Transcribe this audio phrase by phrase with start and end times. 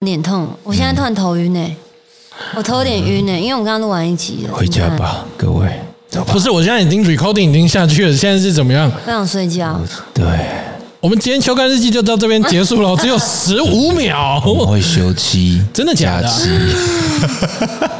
[0.00, 1.76] 脸痛，我现在突然头晕呢、
[2.54, 4.54] 我头有点晕呢、因为我刚刚录完一集了。
[4.54, 5.68] 回家吧，各位，
[6.08, 6.38] 走吧不。
[6.38, 8.90] 是，我现在已经 recording 已经下去了，现在是怎么样？
[9.04, 9.78] 我想睡觉。
[10.14, 10.24] 对，
[11.00, 14.42] 我们今天秋干日记就到这边结束了， 只有十五秒。
[14.46, 16.48] 我们会休息，真的假的啊假期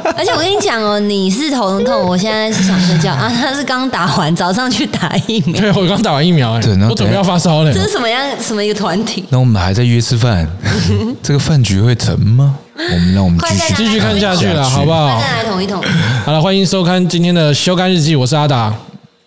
[0.17, 3.29] 而且我跟你讲哦，你是头痛，我现在是想睡觉啊。
[3.35, 5.59] 他是刚打完，早上去打疫苗。
[5.61, 7.81] 对，我刚打完疫苗、哎对然后我准备要发烧了这。
[7.81, 9.23] 是什么样什么一个团体？
[9.29, 10.47] 那我们还在约吃饭，
[11.23, 12.55] 这个饭局会成吗？
[12.75, 15.19] 我们让我们继续继续看下去了，好不好？
[15.21, 15.81] 再来捅一捅。
[16.25, 18.73] 好了，欢迎收看今天的休刊日记，我是阿达，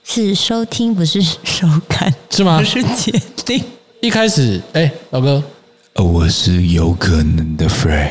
[0.04, 2.64] 是收听，不是收看，是吗不？
[2.64, 3.12] 是决
[3.44, 3.62] 定。
[4.00, 5.42] 一开始，哎、老哥，
[5.94, 8.08] 呃我是有可能的 friend，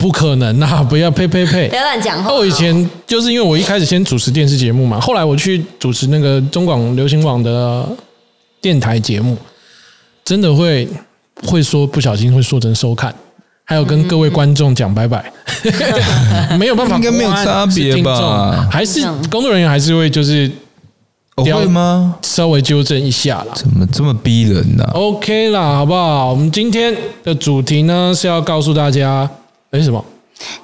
[0.00, 0.82] 不可能啊！
[0.82, 1.74] 不要呸呸呸不！
[1.74, 2.32] 要乱讲话。
[2.32, 7.86] 我以前就是因为我一开始先主持电视节目嘛，后来我去主持那个中广流行网的
[8.62, 9.36] 电台节目，
[10.24, 10.88] 真的会
[11.46, 13.14] 会说不小心会说成收看，
[13.62, 15.30] 还有跟各位观众讲拜拜，
[16.58, 20.50] 没有办法，应该没有差别吧是听众还是工作人员还是会就是
[21.36, 22.16] 会吗？
[22.22, 23.52] 稍微纠正一下啦。
[23.54, 26.30] 怎么这么逼人呢、OK 啦，好不好？
[26.30, 29.28] 我们今天的主题呢是要告诉大家，
[29.70, 30.04] 哎什么？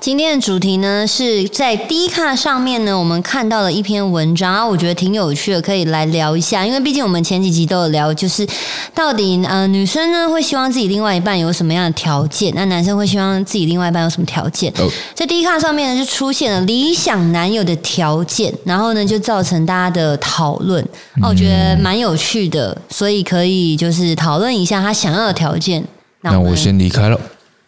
[0.00, 6.66] 今天的主题呢是在 D 卡上面呢，我们看到了一篇文章，啊我觉得挺有趣的，可以来聊一下。
[6.66, 8.44] 因为毕竟我们前几集都有聊，就是
[8.92, 14.72] 到底呃女生呢会希望自己另外一半有什么样的条件，那男生会希望自己另外一半有什么条件？
[14.78, 20.82] 哦在 D 卡上面呢就出现了理想男友的条件，然后呢就造成大家的讨论。
[21.22, 25.84] 哦，我觉得蛮有趣的，所以可以就是讨论一下他想要的条件。
[26.22, 27.20] 那我先离开了。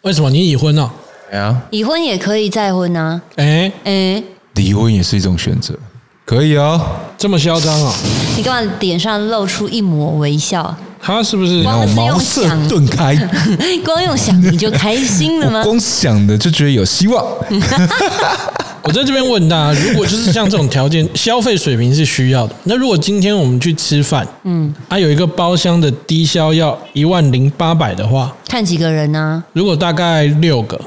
[0.02, 0.91] 为什么你已婚了、
[1.31, 4.23] 哎呀，已婚也可以再婚啊，哎，哎。
[4.55, 5.73] 离婚也是一种选择，
[6.25, 6.81] 可以哦。
[7.17, 7.95] 这么嚣张啊？
[8.37, 10.75] 你干嘛脸上露出一抹微笑？
[11.01, 11.62] 他是不是？
[11.62, 13.15] 光是用茅塞想顿开，
[13.85, 15.62] 光用想你就开心了吗？
[15.62, 17.25] 光想的就觉得有希望。
[18.83, 22.55] 我在这边问大家，如果就是像这种条件，消费水平是需要的。
[22.65, 30.81] 那如果今天我们去吃饭，嗯，啊有一个包厢的低消要一万零八百的话，看几个人呢、如果大概六个，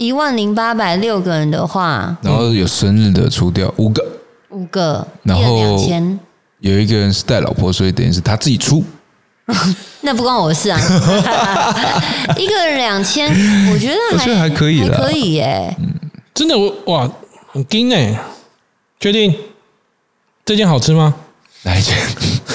[0.00, 4.02] 一万零八百六个人的话，然后有生日的出掉五个，
[4.48, 6.18] 五个，然后两千，
[6.60, 8.82] 有一个人是带老婆，所以等于是他自己出。
[10.00, 10.80] 那不关我的事啊。
[12.34, 13.28] 一个人两千，
[13.70, 15.76] 我觉得还我觉得还可以可以耶。
[16.32, 17.06] 真的我哇
[17.52, 18.18] 很惊哎！
[18.98, 19.34] 确定
[20.46, 21.14] 这件好吃吗？
[21.64, 21.94] 来一件，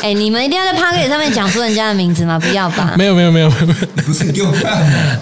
[0.02, 2.40] 哎、你们一定要在 p a c k e t 上面讲出人家的名字吗？
[2.40, 2.96] 不要吧。
[2.98, 5.22] 没有没有没有没有，没有不是给我看。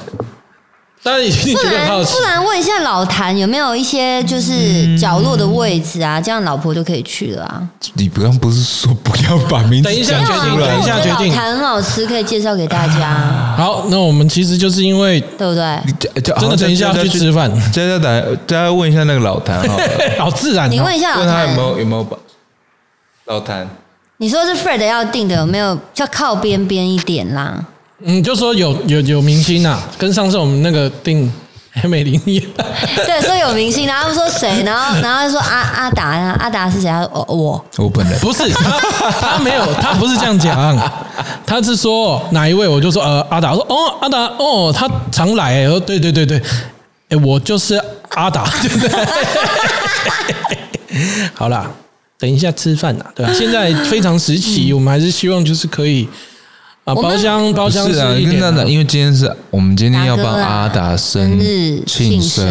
[1.03, 2.29] 大家一定不觉得很好奇然不。
[2.29, 7.61] 然问一下老谭有没有一些就是角落的位置啊，这样老婆就可以去了啊。
[7.95, 13.13] 你不刚不是说不要把名字等一下讲决定出来等一下决定老谭很好吃，可以介绍给大家，
[13.57, 15.79] 好，那我们其实就是因为对不对？
[16.21, 19.87] 真的等一下要去吃饭，佳佳打，佳佳问一下那个老谭好了，
[20.17, 20.69] 好自然、哦。
[20.71, 22.17] 你问一下老问他有谭没，有有没有把
[23.25, 23.67] 老谭
[24.17, 27.65] 你说是 Fred 要定的，有没有要靠边边一点啦？
[28.05, 31.31] 嗯，就说有有有明星呐、跟上次我们那个定
[31.81, 32.45] 黑美玲一样。
[32.95, 36.87] 对，说有明星，然后他们说谁，然后然后就说阿阿达啊，阿达是谁？
[36.87, 38.19] 他说哦我，我本人。
[38.19, 38.79] 不是他，
[39.19, 40.77] 他没有，他不是这样讲，
[41.45, 46.39] 他是说哪一位，我就说呃阿达，我说哦阿达哦，他常来哎，我说对对对对，
[47.09, 48.89] 哎我就是阿达，对不对？
[51.33, 51.67] 好啦，
[52.19, 56.07] 等一下吃饭呐，对吧、现在非常时期，我们还是希望就是可以
[56.85, 62.45] 啊，我们包厢包厢是啊，跟大达，因为今天是我们今天要帮阿达生生日庆生，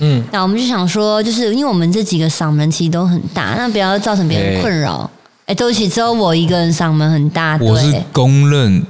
[0.00, 5.08] 嗯，那我们就想说，就是因为我们这几个嗓门其实都很大，那不要造成别人困扰。
[5.46, 8.02] 哎，对不起，只有我一个人嗓门很大，我是。
[8.12, 8.84] 公认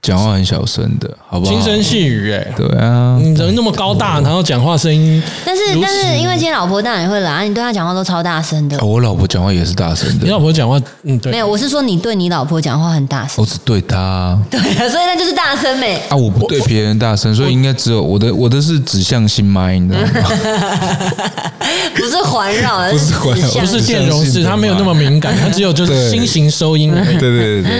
[0.00, 1.50] 讲话很小声的，好不好？
[1.50, 8.84] 轻声细语哎、对啊，你怎么那么高大，然后讲话声音，但是但是因为今天老婆当然也会来，啊你对她讲话都超大声的哦。
[8.84, 13.46] 我老婆讲话也是大声的你老，婆讲话，嗯，对，没有，我是说你对你老婆讲话很大声我。
[13.46, 15.96] 只对她对啊，所以那就是大声美。
[16.10, 20.28] 啊，我不对别人大声，所以应该只有我的我的是指向性麦，你知道吗？
[21.96, 27.16] 不是环绕的， 不是环绕指向不是电容式，它没有那么敏感， 它只有就是对心形收音而已。
[27.18, 27.72] 对对对对，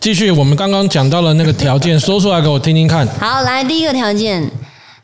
[0.00, 3.06] 继续，我们刚刚讲到了那个条件，说出来给我听听看。
[3.20, 4.50] 好，来第一个条件，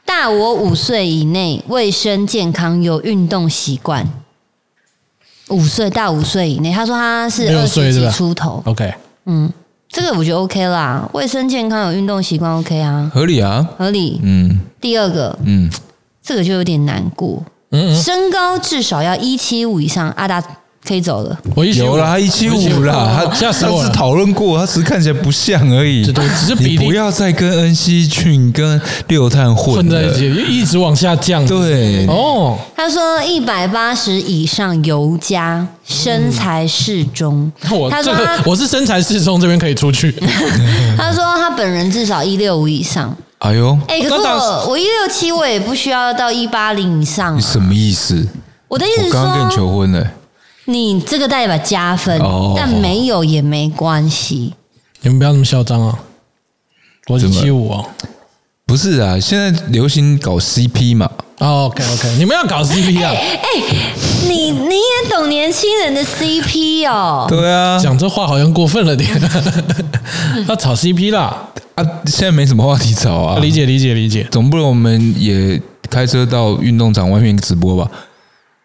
[0.05, 4.09] 大我五岁以内，卫生健康，有运动习惯。
[5.51, 8.95] 五岁大五岁以内，他说他是二十几出头，OK，
[9.27, 9.53] 嗯，
[9.89, 14.19] 这个我觉得 OK 啦，卫生健康有运动习惯 OK 啊，合理啊，合理。
[14.23, 14.59] 嗯。
[14.81, 15.71] 第二个，嗯，
[16.23, 20.43] 这个就有点难过，嗯嗯，身高至少要一七五以上，阿达
[20.87, 21.39] 可以走了。
[21.55, 26.05] 我一七有啦，他一七五啦，他吓死我了他是讨论过，他只是看起来不像而已。
[26.05, 31.47] 对对只是比不要再跟恩熙俊跟六探混混在一起，一直往下降。
[31.47, 37.51] 对，哦，他说一百八十以上尤佳，身材适中。
[37.71, 38.15] 我他说
[38.45, 40.13] 我是身材适中，这边可以出去。
[40.99, 43.17] 他说他本人至少一六五以上。
[43.39, 47.37] 哎呦，哎、可是我我一六七，我也不需要到一八零以上、啊。
[47.37, 48.27] 你什么意思？
[48.69, 50.11] 我的意思是我刚刚跟你说，求婚了，
[50.67, 54.55] 你这个代表加分，哦但没有也没关系。
[55.03, 55.99] 你们不要那么嚣张啊！
[57.09, 57.85] 我一怎么七五哦。
[58.67, 59.21] 不是啊？
[59.21, 61.07] 现在流行搞 CP 嘛，
[61.39, 63.13] 哦 OK OK，你们要搞 CP 啊？
[63.13, 63.47] 哎、
[64.27, 67.27] 你你也懂年轻人的 CP 哦？
[67.29, 69.11] 对啊，讲这话好像过分了点。
[70.49, 74.27] 要炒 CP 啦，啊，现在没什么话题炒啊，理解理解理解。
[74.31, 77.91] 总不能我们也开车到运动场外面直播吧？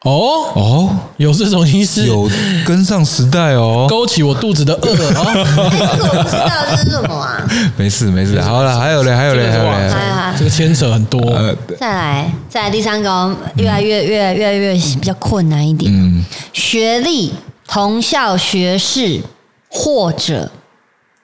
[0.05, 2.29] 哦，哦，有这种意思，有
[2.65, 3.85] 跟上时代哦。
[3.89, 5.69] 勾起我肚子的饿哦。
[5.69, 7.45] 这个我不知道这是什么啊？
[7.75, 9.93] 没事没事，好了，还有嘞，还有嘞，还有嘞。
[10.37, 11.19] 这个牵扯很多。
[11.31, 15.91] 呃，再来，再来第三个哦，越来越越来越来越比较困难一点。
[15.93, 16.23] 嗯，
[16.53, 17.33] 学历、
[17.67, 19.19] 同校学士
[19.67, 20.49] 或者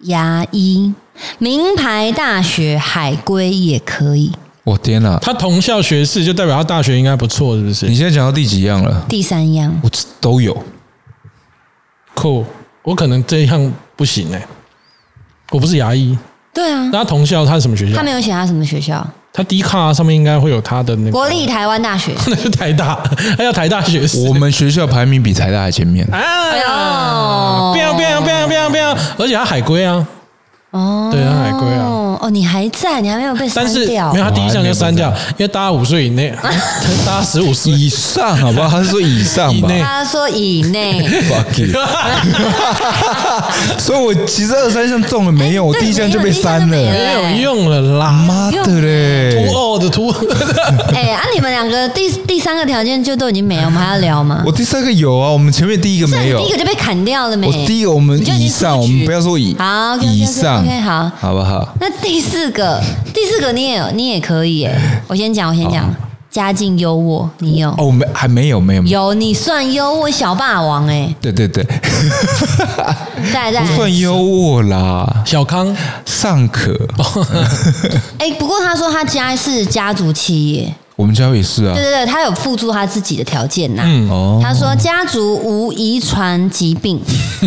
[0.01, 0.94] 牙医，
[1.38, 4.33] 名牌大学海归也可以。
[4.65, 5.17] 我天哪！
[5.21, 7.94] 他同校学士，就代表他大学应该不错，是不是你？
[7.94, 9.06] 现在讲到第几样了？
[9.07, 9.89] 第三样，我
[10.19, 10.57] 都有。
[12.15, 12.44] 酷，
[12.81, 14.47] 我可能这样不行哎、
[15.51, 16.17] 我不是牙医，
[16.51, 18.01] 对啊，那他同校他是什么学校他？
[18.01, 22.13] 没有写他什么学校，他 D 卡上面应该会有他的那个国立台湾大学。
[22.25, 22.95] 那是台大，
[23.38, 24.27] 他叫台大学士。
[24.27, 26.03] 我们学校排名比台大还前面。
[26.07, 30.07] 啊，哎呦变变变变变，而且他海归啊，
[30.75, 31.86] 哦，对啊海龟啊
[32.22, 34.19] 哦，你还在，你还没有被删但是掉没。
[34.19, 36.33] 有他第一项就删掉因为大家五岁以内，
[37.06, 38.68] 大家十五岁以上好不好？
[38.69, 41.80] 他是说以上吧以内 他说以内，？Fuck you！
[43.80, 45.66] 所以我其实二三项中了没用？
[45.68, 47.22] 我对第一项就被删没有了。
[47.31, 49.45] 没有用了啦，妈的嘞！
[49.48, 50.13] 图哦的图，
[50.94, 54.42] 哎，啊，你们两个第第三个条件就都已经没了，我们还要聊吗？
[54.45, 56.39] 我第三个有啊，我们前面第一个没有。
[56.39, 57.48] 第一个就被砍掉了没？
[57.48, 61.75] 我第一个我们你就已经以上，出局我们不要说以好以上 OK，好好不好？
[61.79, 62.81] 那第四个，
[63.13, 64.75] 第四个你也有，你也可以耶。
[65.07, 65.94] 我先讲，我先讲，
[66.31, 67.69] 家境优渥，你有？
[67.77, 69.09] 哦，没还没有没有没有。
[69.09, 71.13] 有，你算优渥小霸王哎。
[71.21, 71.63] 对对对，
[73.31, 75.75] 再来再不，算优渥啦，小康
[76.06, 76.75] 尚可。
[78.17, 81.83] 哎，不过他说他家是家族企业，我们家也是啊对。
[81.83, 83.83] 对对，他有付出他自己的条件呐。
[83.86, 87.01] 嗯哦，他说家族无遗传疾病，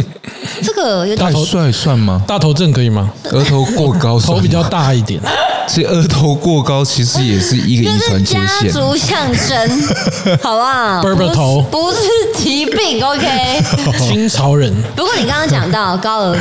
[0.62, 2.22] 这个有点太帅算吗？
[2.26, 3.10] 大头症可以吗？
[3.30, 5.20] 额头过高算吗头比较，大一点，
[5.66, 8.70] 其实额头过高其实也是一个遗就是传缺家陷。
[8.72, 9.82] 族象征，
[10.42, 13.62] 好不好？Berber 头不是不是疾病，OK。
[13.98, 16.40] 清朝人不过你刚刚讲到高额头，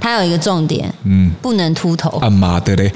[0.00, 2.10] 它有一个重点，嗯，不能秃头。
[2.18, 2.90] 啊妈的嘞！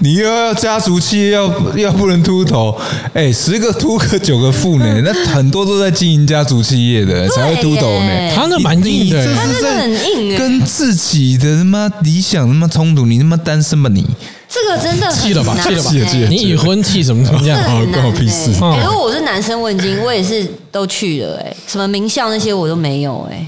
[0.00, 1.46] 你又要家族企业，要
[1.76, 2.74] 要不能秃头，
[3.12, 8.06] 哎，十个秃个九个富呢，那很多都在经营家族企业的才会秃头呢。
[8.06, 8.32] 耶。
[8.34, 9.34] 他那蛮硬的。
[9.34, 14.06] 他那个是在很硬哎跟自己的他妈理想他妈冲突，你他妈单身吧你？
[14.48, 15.90] 这个真的很气了吧，难气了吧？
[15.90, 17.58] 气了，你已婚气什么什么样？
[17.60, 18.50] 这个很难关我屁事。
[18.52, 23.46] 如果我是男生问津，我也是都去了哎，什么名校那些我都没有哎。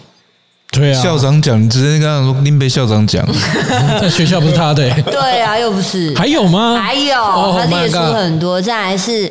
[0.81, 3.27] 对啊，校长讲，你直接跟他说拎被校长讲，
[4.01, 6.15] 在学校不是他的欸，对啊，又不是。
[6.17, 6.81] 还有吗？
[6.81, 9.31] 还有，Oh 他列出很多，再来是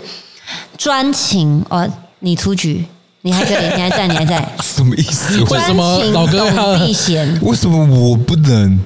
[0.77, 1.87] 专情哦，
[2.19, 2.85] 你出局，
[3.21, 4.47] 你还可以， 你还在，你还在。
[4.61, 5.41] 什么意思？
[5.49, 7.39] 为什么专情老哥要避嫌？
[7.41, 8.79] 为什么我不能？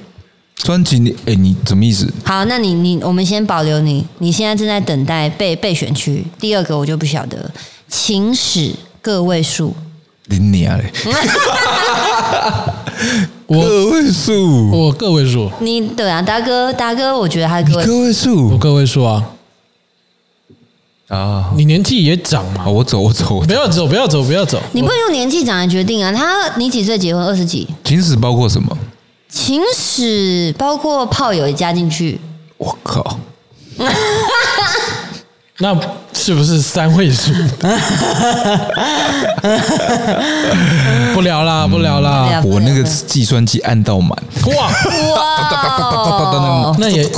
[0.56, 2.10] 专辑你哎，你什么意思？
[2.24, 6.24] 好，那你你我们先保留你，你现在正在等待备备选区。
[6.38, 7.50] 第二个我就不晓得，
[7.88, 9.74] 情史个位数，
[10.28, 10.90] 零年嘞！
[13.46, 19.24] 我个位数，我个位数，你对啊，大哥大哥，我觉得他你个位个位我数个位数啊，
[21.08, 21.50] 啊！
[21.56, 23.46] 你年纪也长嘛好，，我走，我走，我走。
[23.46, 24.60] 不要走，不要走，不要走。
[24.72, 26.10] 你不能用年纪长来决定啊。
[26.12, 27.24] 他你几岁结婚？
[27.24, 27.68] 二十几。
[27.84, 28.76] 情史包括什么？
[29.28, 32.20] 情史包括炮友也加进去，
[32.56, 33.18] 我靠！
[35.58, 35.72] 那
[36.12, 37.32] 是不是三位数？
[41.14, 42.42] 不聊啦，不聊不啦。
[42.44, 44.10] 我那个计算机按到满，
[44.46, 44.66] 哇，
[45.14, 47.08] 哇， 那也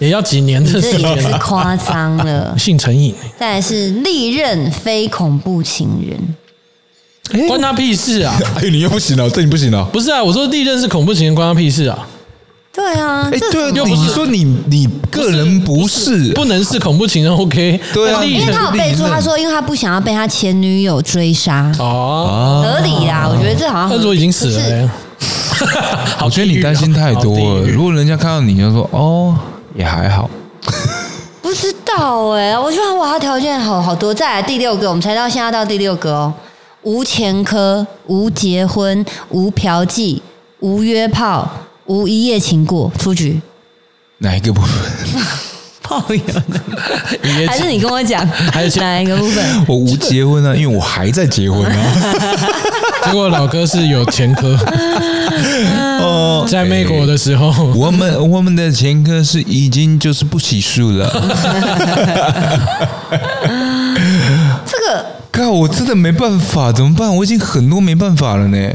[0.00, 2.58] 也要几年的时间夸张了。
[2.58, 6.04] 性成瘾，再来是历任非恐怖情
[7.30, 8.34] 人，关他屁事啊！
[8.60, 9.84] 哎，你又不行了，这你不行了。
[9.92, 12.08] 不是啊，我说历任是恐怖情人，关他屁事啊！
[12.74, 17.80] 对啊，哎，这对啊，又不是你说你你个人不是，不能是恐怖情人，OK？
[17.92, 18.24] 对啊。
[18.24, 24.90] 因为他有备注，他说因为他不想要被他前女友追杀，哦，合理啦，我觉得这好像他说已经死了
[26.24, 27.62] 我觉得你担心太多了。
[27.68, 29.36] 如果人家看到你就说哦，
[29.76, 30.28] 也还好，
[31.40, 34.12] 不知道哎、我觉得哇，他条件好好多。
[34.12, 36.34] 再来第六个，我们才到现在到第六个哦，
[36.82, 40.20] 无前科、无结婚、无嫖妓、
[40.58, 41.48] 无约炮、
[41.86, 43.40] 无一夜情过，出局。
[44.18, 44.70] 哪一个部分？
[45.82, 46.60] 炮友的，
[47.22, 49.64] 一夜情还是你跟我讲，还是哪一个部分？
[49.68, 51.76] 我无结婚啊，因为我还在结婚啊。
[53.04, 54.56] 结果老哥是有前科，
[56.00, 61.06] 哦，在美国的时候，我们我们的前科是已经就是不起诉了。
[64.64, 67.14] 这个靠，我真的没办法，怎么办？
[67.14, 68.70] 我已经很多没办法了呢。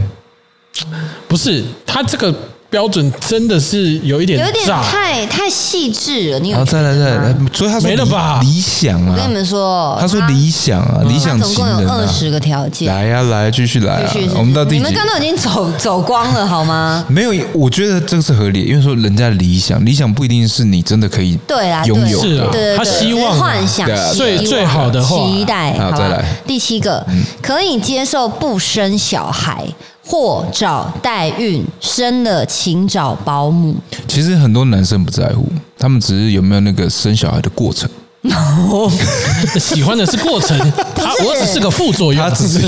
[1.28, 2.32] 不是他这个
[2.70, 11.98] 标准真的是有一点有点炸，太太细致了，你有然后再来再来，所以他说没了吧理理想啊我跟你，们说，他说理想啊，理想情总共有啊。
[12.00, 14.30] 二十个条件，来呀、来，继续来啊继续！
[14.36, 14.94] 我们到第几你们？
[14.94, 17.04] 刚刚已经走走光了好吗？
[17.10, 22.52] 没有，我觉得这个是合理，因为说人家的理想，理想不一定是你真的可以对啦，拥有对是啊的。
[22.52, 27.04] 对对对，他希望啊是幻想对啊希望最最好的话期待，好吧好再来第七个，
[27.42, 29.66] 可以接受不生小孩
[30.10, 33.76] 或找代孕，生了请找保姆。
[34.08, 35.48] 其实很多男生不在乎，
[35.78, 37.88] 他们只是有没有那个生小孩的过程。
[39.60, 40.58] 喜欢的是过程，
[40.96, 42.60] 他我只是个副作用，他只是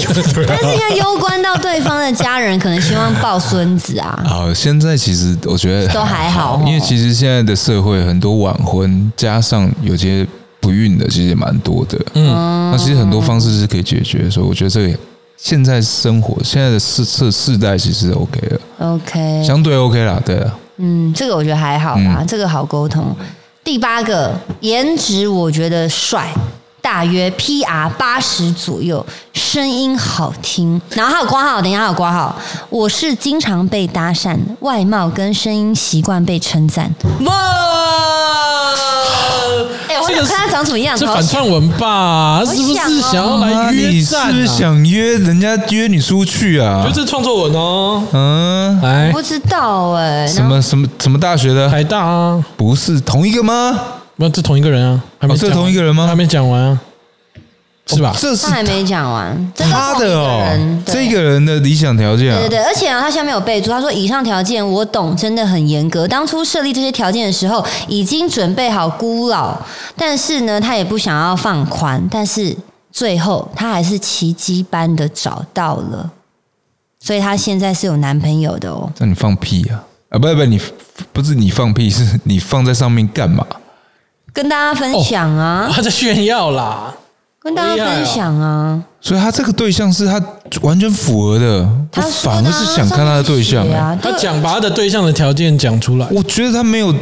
[0.47, 4.23] 但是因为攸关到对方的家人，可能希望抱孙子啊。
[4.25, 10.25] 好，现在其实我觉得都还好哦因为其实现在的社会很多晚婚，加上有些
[10.59, 11.99] 不孕的，其实也蛮多的。
[12.13, 14.97] 嗯，那其实很多方式是可以解决，所以我觉得这个
[15.43, 20.55] 现在生活现在的世世世代其实 OK 了，OK，相对 OK 啦，对啊。
[20.77, 23.15] 嗯，这个我觉得还好啦，这个好沟通。
[23.63, 26.31] 第八个，颜值我觉得帅，
[26.79, 32.39] 大约 PR 八十左右，声音好听，然后还有挂号，等一下还有挂号。
[32.69, 36.93] 我是经常被搭讪，外貌跟声音习惯被称赞。
[37.25, 37.33] 哇！
[40.21, 41.05] 哎、我这个看他长什么样子。
[41.05, 42.41] 是反串文吧？
[42.45, 44.31] 是不是想要来约你是战、啊？
[44.31, 46.95] 不是想约人家约你出去啊觉得？
[46.95, 48.03] 这是创作文哦。
[48.11, 51.69] 嗯，来不，知道哎、什么什么什么大学的？
[51.69, 53.79] 台大啊，不是同一个吗？
[54.17, 56.79] 不，这同一个人啊，还没哦这讲完同一个人吗还没讲完啊，
[57.95, 58.15] 是吧？
[58.17, 62.59] 这是他还没讲完，这他的哦这个人的理想条件啊对对。
[62.59, 66.07] 对，而且啊，他下面有备注，他说以上条件我懂，真的很严格。
[66.07, 69.57] 当初设立这些条件的时候，已经准备好孤老，
[69.95, 72.55] 但是呢，他也不想要放宽，但是
[72.91, 76.09] 最后他还是奇迹般的找到了，
[76.99, 78.91] 所以他现在是有男朋友的哦。
[78.99, 79.83] 那你放屁啊！
[80.09, 80.59] 啊，不不，你
[81.13, 83.45] 不是你放屁，是你放在上面干嘛？
[84.33, 86.93] 跟大家分享啊，他在炫耀啦，
[87.41, 88.83] 跟大家分享啊。
[89.01, 90.23] 所以他这个对象是他
[90.61, 96.07] 完全符合的，他反而是想看他的对象、啊，他对讲把他的对象的条件讲出来。
[96.11, 96.93] 我觉得他没有，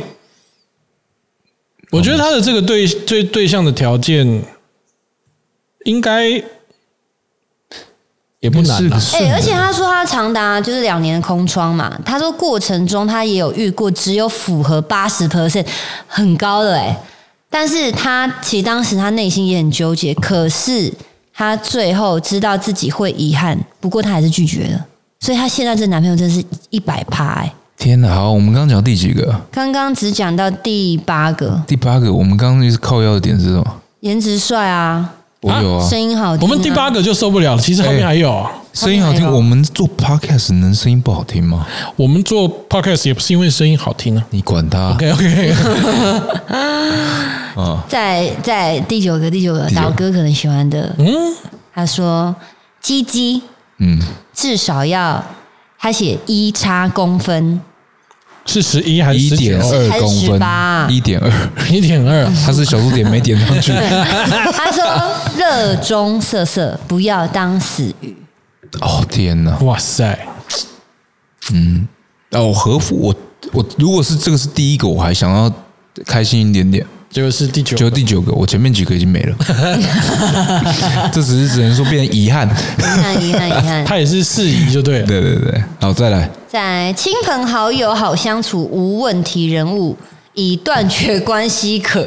[1.91, 4.41] 我觉得他的这个对对对象的条件
[5.83, 6.29] 应该
[8.39, 9.25] 也不难啦是个。
[9.25, 15.65] 哎、而且他说他长达就是两年的空窗嘛，他说过程中他也有遇过只有符合八十 percent，
[16.07, 16.97] 很高的哎、
[17.49, 20.93] 但是他其实当时他内心也很纠结，可是
[21.33, 24.85] 他最后知道自己会遗憾，不过他还是拒绝了，
[25.19, 27.53] 所以他现在这男朋友真是一百趴哎。
[27.77, 28.13] 天哪！
[28.13, 29.33] 好，我们刚刚讲第几个？
[29.49, 32.11] 刚刚只讲到第八个，第八个。
[32.11, 33.81] 我们刚刚就是靠腰的点是什么？
[34.01, 36.49] 颜值帅啊，我有啊，声音好听、啊。
[36.49, 38.45] 我们第八个就受不了了，其实后面还有。
[38.71, 39.29] 声音好听。
[39.29, 41.65] 我们做 podcast 能声音不好听吗？
[41.95, 44.23] 我们做 podcast 也不是因为声音好听啊。
[44.29, 45.53] 你管他 OK OK，
[47.55, 47.83] 啊！
[47.87, 51.07] 在在第九个，第九个第九个老哥可能喜欢的，嗯，
[51.73, 52.33] 他说
[52.79, 53.41] 鸡鸡
[53.79, 53.99] 嗯，
[54.33, 55.21] 至少要
[55.79, 57.59] 他写一叉公分，
[58.49, 59.29] 是十一还是一？
[59.37, 61.31] 点二公分18，一点二，
[61.69, 62.25] 一点二。
[62.43, 63.71] 他是小数点没点上去。
[64.51, 64.83] 他说
[65.37, 68.15] 热衷色色，不要当死鱼。
[68.81, 69.55] 哦天哪！
[69.59, 70.27] 哇塞，
[71.51, 71.87] 嗯
[72.31, 73.15] 哦，和服我
[73.51, 75.51] 我如果是这个是第一个，我还想要
[76.05, 76.83] 开心一点点。
[77.09, 77.95] 结果是第九就个。
[77.95, 79.35] 第九个，我前面几个已经没了，
[81.11, 82.47] 这只是只能说变成遗憾。
[82.47, 82.51] 遗
[82.83, 83.83] 憾，遗憾，遗憾。
[83.85, 85.07] 他也是事宜就对了。
[85.07, 89.97] 对对对，好再来，在亲朋好友好相处，无问题人物，
[90.33, 92.03] 以断绝关系可。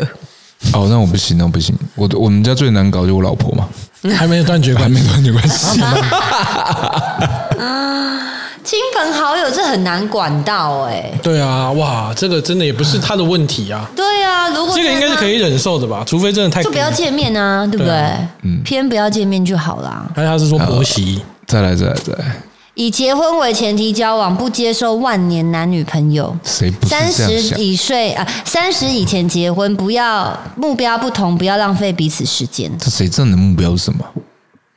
[0.72, 3.68] 哦，那我不行，那我不行，我我们家最难搞就我老婆嘛，
[4.16, 4.96] 还没有断绝关系。
[4.96, 5.80] 还没断绝关系。
[8.64, 17.86] 亲朋好友这很难管到哎、对啊，哇，这个真的也不是他的问题啊，对啊，如果这个应该是可以忍受的吧，除非真的太就不要见面啊，对不对？
[17.86, 18.28] 对啊
[18.64, 20.08] 偏不要见面就好啦。
[20.14, 22.36] 还是他是说婆媳，再来再来再来，
[22.74, 26.34] 以结婚为前提交往，不接受万年男女朋友。
[26.44, 27.32] 谁不三十？
[27.58, 32.70] 以岁啊，三十以前结婚，不要目标不同，不要浪费彼此时间。
[32.78, 34.04] 这谁知道你的目标是什么？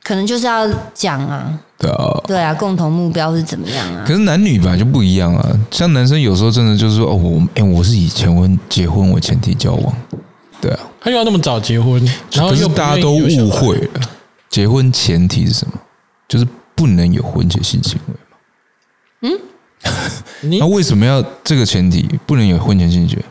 [0.02, 4.14] 可能就是要讲啊，对啊，对啊，共同目标是怎么样啊可？
[4.14, 5.46] 是男女本来就不一样啊。
[5.70, 9.94] 像男生有时候真的就是说，哦，我哎、我是以前婚结婚为前提交往，
[10.60, 10.80] 对啊。
[11.00, 12.02] 他又要那么早结婚，
[12.32, 14.00] 然后可是又大家都误会了，
[14.48, 15.74] 结婚前提是什么？
[16.26, 19.38] 就是不能有婚前性行为嘛。
[20.42, 23.24] 嗯 那为什么要这个前提不能有婚前性行为？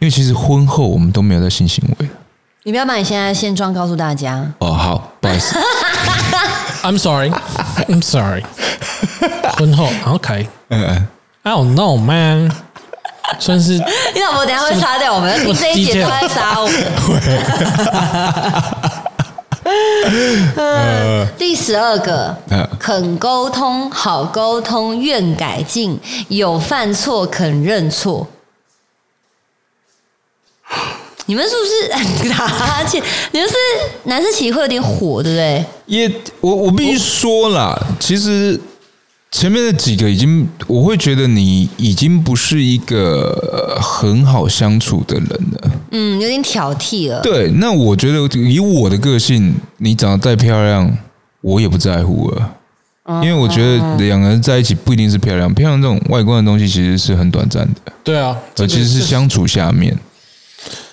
[0.00, 2.08] 因为其实婚后我们都没有在性行为。
[2.64, 4.52] 你不要把你现在的现状告诉大家。
[4.58, 5.54] 哦，好，不好意思，
[6.84, 7.30] I'm sorry,
[7.88, 8.44] I'm sorry。
[9.56, 10.46] 婚后，OK。
[10.68, 11.08] 嗯
[11.42, 12.52] ，I don't know, man。
[13.38, 16.74] 算是你老婆等下会杀掉我们，这么这一节都在杀我们。
[20.56, 25.98] 嗯， 第十二个嗯，肯沟通，好沟通，愿改进，
[26.28, 28.26] 有犯错肯认错。
[31.26, 33.02] 你们是不是打哈欠？
[33.32, 33.54] 你们是
[34.04, 35.64] 男生其实会有点火，对不对？
[35.86, 38.58] 也我我必须说啦，其实
[39.30, 45.70] 前面的几个已经，我会觉得你已经不是一个呃很好相处的人了。
[45.90, 47.20] 嗯，有点挑剔了。
[47.20, 50.96] 对，那我觉得以我的个性，你长得再漂亮，
[51.40, 52.50] 我也不在乎了。
[53.22, 59.94] 因为我觉得两个人在一起不一定是漂亮，漂亮这种外观的东西其实是很短暂的，对啊，而，其实是相处下面，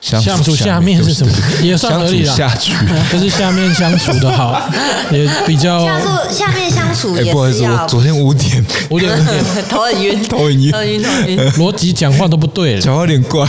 [0.01, 1.33] 相相处下面是什么？
[1.61, 2.35] 也算合理啦。
[2.35, 2.73] 下去。
[3.11, 4.59] 就是下面相处的好，
[5.11, 11.37] 也比较下处下面相处哎，也不好意思，我昨天五点五点五点， 头很晕，头很晕头很晕，头晕。
[11.53, 12.81] 逻辑讲话都不对了。
[12.81, 13.45] 讲话有点怪，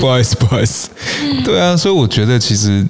[0.00, 0.88] 不好意思，不好意思。
[1.44, 2.86] 对啊，所以我觉得其实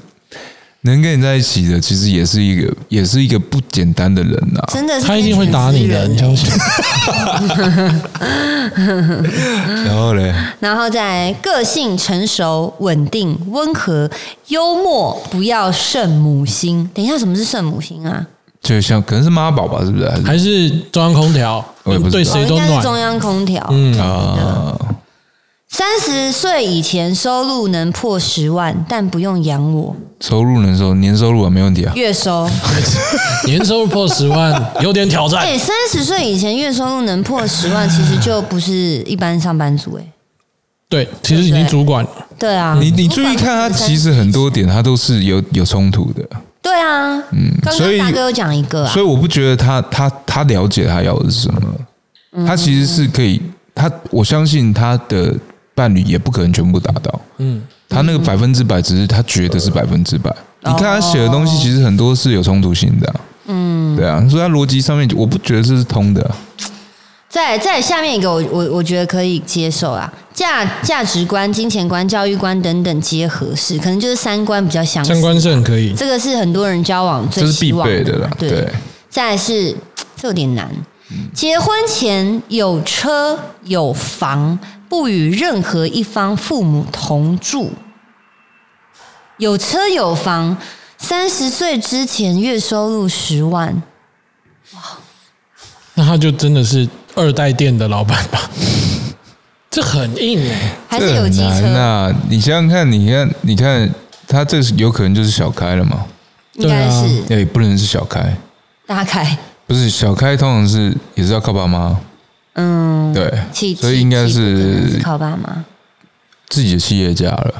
[0.89, 6.51] 能跟你在一起的，其实也是一个，也是一个不简单的人呐、真的是他一定会打你的，你相信？
[9.85, 14.11] 然后嘞，然后再来个性成熟、稳定、温和、
[14.49, 16.89] 幽默，不要圣母心。
[16.95, 18.27] 等一下，什么是圣母心啊？
[18.61, 20.09] 就像可能是妈宝吧，是不是？
[20.25, 22.99] 还是中央空调我也不知道对谁都哦应该是中？
[22.99, 23.67] 央空调。
[23.71, 24.77] 嗯，啊，
[25.71, 31.93] 三十岁以前收入能破十万，但不用养我，收入能收，年收入啊，没问题啊。
[31.95, 32.49] 月收。
[33.45, 35.41] 年收入破十万，有点挑战。
[35.41, 40.05] 哎，三十岁以前月收入能破十万，其实就不是一般上班族哎。
[40.89, 42.11] 对，其实已经主管了。
[42.39, 46.23] 对啊，你你注意看，他其实很多点他都是有有冲突的，
[46.63, 53.43] 对啊，嗯，刚所以大哥有讲一个啊所，以我不觉得他他他了解他要的是什么，他其实是可以，
[53.75, 55.35] 他我相信他的
[55.79, 60.35] 伴侣也不可能全部达到，嗯，他那个百分之百只是他觉得是百分之百。
[60.65, 66.35] 你看他写的东西，其实很多是有冲突性的、啊，嗯，对啊，所以他逻辑上面我不觉得这是通的啊、
[67.29, 75.13] 再再下面一个我，我我觉得可以接受啊，价价值观、金钱观、教育观等等皆合适，可能就是三观比较相似。
[75.13, 75.95] 相关是很可以。
[75.95, 78.29] 这个是很多人交往最这是必希望备的啦。
[78.37, 78.69] 对，对，
[79.09, 79.73] 再来是
[80.17, 80.69] 这有点难，
[81.33, 87.73] 结婚前有车有房，不与任何一方父母同住，
[89.37, 90.57] 有车有房，
[90.97, 93.83] 三十岁之前月收入十万，
[94.75, 94.81] 哇。
[95.95, 98.51] 那他就真的是二代店的老板吧？
[99.71, 103.95] 这很硬哎、还是有机这很难车，呐、你想想看，你看，你看，
[104.27, 106.07] 他这是有可能就是小开了嘛？
[106.55, 107.23] 应该是。
[107.35, 108.35] 哎、不能是小开，
[108.87, 109.37] 大开。
[109.67, 111.95] 不是小开，通常是也是要靠爸妈，
[112.61, 115.65] 嗯，对，企所以应该是是靠爸妈。
[116.49, 117.55] 自己的企业家了。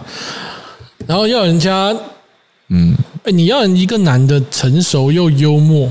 [1.07, 1.95] 然后要人家，
[2.71, 5.89] 嗯，哎，你要一个男的成熟又幽默，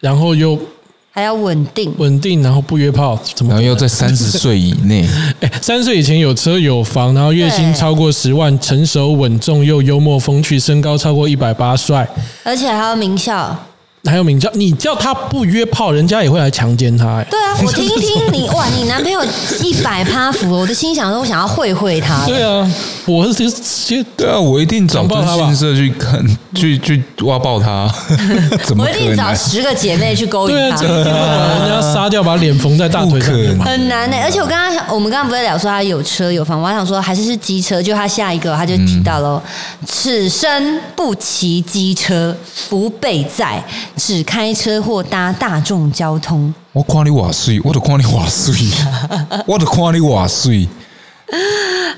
[0.00, 0.58] 然后又
[1.10, 3.62] 还要稳定，稳定，然后不约炮，怎么可能？
[3.62, 5.08] 然后又在三十岁以内，
[5.40, 12.06] 哎，三岁以前有车有房，然后月薪超过十万，成熟稳重又幽默风趣，身高超过一百八，帅，
[12.44, 13.66] 而且还要名校。
[14.04, 19.20] 还有名叫你叫他不约炮，人家也会来强奸他、哎，对啊，我听听 你哇，你男朋友
[19.62, 22.24] 一百趴服，我的心想说，我想要会会他。
[22.26, 22.66] 对啊，
[23.06, 23.50] 我是直
[23.86, 27.92] 接对啊，我一定找真心社去看，去去挖爆他，
[28.64, 29.34] 怎么我一定找？
[29.34, 33.58] 十个姐妹去勾引对啊，他人家杀掉，把脸缝在大腿上面。
[33.60, 39.42] 很难的、而且我刚刚我们刚刚不是在聊说他有车有房，我还想说还是是机车，就他下一个他就提到了，
[39.86, 42.34] 此生不骑机车，
[42.70, 43.62] 不被载，
[44.00, 46.52] 只开车或搭大众交通。
[46.72, 48.54] 我夸你瓦碎，我都夸你瓦碎，
[49.46, 50.66] 我都夸你瓦碎，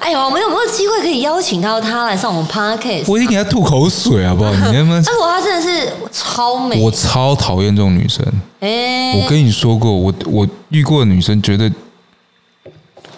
[0.01, 3.05] 哎呦，我们有没有机会可以邀请到他来上我们 podcast？
[3.07, 4.51] 我已经给他吐口水好不好？
[4.51, 5.03] 你能不能？
[5.05, 8.25] 但是他真的是超美，我超讨厌这种女生。
[8.61, 11.71] 哎，我跟你说过，我我遇过的女生绝对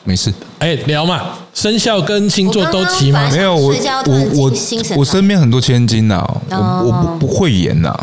[0.04, 0.32] 没事。
[0.58, 1.20] 哎，聊嘛，
[1.54, 3.28] 生肖跟星座都齐吗？
[3.32, 3.72] 没有我
[4.06, 4.52] 我我
[4.98, 7.96] 我身边很多千金呐、我哦我不不会演呐、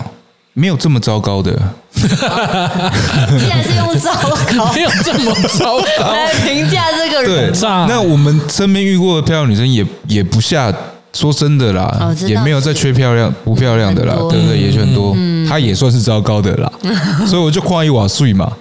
[0.61, 1.51] 没有这么糟糕的。
[1.91, 6.11] 既然是用糟糕没有这么糟糕。
[6.11, 10.71] 来评价这个对人，，对那我们身边遇过的漂亮女生也也不下，
[11.13, 14.57] 说真的啦，也没有在缺漂亮不漂亮的啦对不对？
[14.59, 15.15] 也就很多，
[15.49, 16.71] 她也算是糟糕的啦，
[17.25, 18.51] 所以我就夸一瓦碎嘛。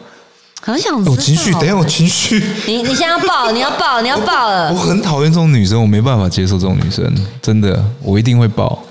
[0.63, 7.05] 很想我情绪，等一下我情绪，你你现在要爆， 你要爆，你要爆我了，很讨厌这种女生，我没办法接受这种女生，
[7.43, 8.83] 真的，我一定会爆。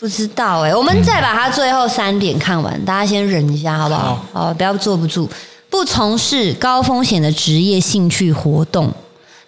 [0.00, 4.24] 不知道哎、我们再把它最后三点看完，大家先忍一下好不好？
[4.32, 5.28] 好，不要坐不住。
[5.68, 8.90] 不从事高风险的职业兴趣活动。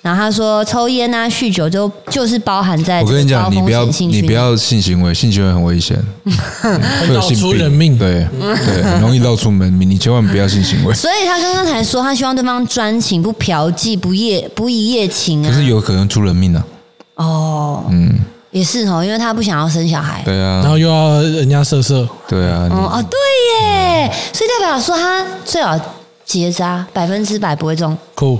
[0.03, 10.93] 然后他说，抽烟啊、酗酒就就是包含在我跟你讲，你不要你不要性行为，性行为很危险， 会有闹性病出人命对对，很容易闹出门命，你千万不要性行为。
[10.95, 15.49] 所以他刚刚才说，他希望对方专情，不嫖妓，不夜不一夜情啊。
[15.49, 16.67] 可是有可能出人命啊，
[17.15, 18.19] 哦，嗯，
[18.53, 20.23] 也是哦，因为他不想要生小孩。
[20.25, 23.19] 对啊，然后又要人家色色，对啊，哦哦，对
[23.67, 25.77] 耶，所以代表说他最好
[26.25, 27.99] 结扎，百分之百不会中。
[28.15, 28.39] 酷。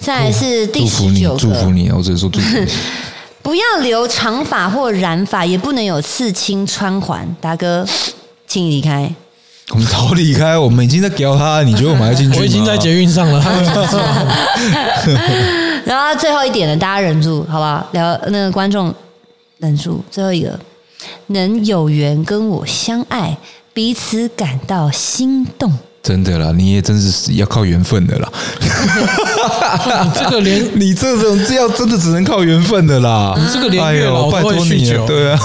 [0.00, 2.66] 再来是第祝福你，十九个，祝福你，我只是说祝福你。
[3.40, 7.26] 不要留长发或染发，也不能有刺青、穿环。
[7.40, 7.86] 大哥，
[8.46, 9.10] 请你离开。
[9.70, 12.40] 我们早离开，我们已经在屌他，你觉得我们还进去吗？
[12.40, 13.50] 我已经在捷运上了，他
[15.88, 17.88] 然后最后一点呢，大家忍住，好不好？
[17.92, 18.94] 聊那个观众
[19.56, 20.60] 忍住，最后一个，
[21.28, 23.34] 能有缘跟我相爱，
[23.72, 25.72] 彼此感到心动。
[26.02, 28.30] 真的啦，你也真是要靠缘分的啦。
[30.14, 33.34] 这个连你这种这要真的只能靠缘分的啦。
[33.38, 35.40] 你这个连月老拜托你了，对啊。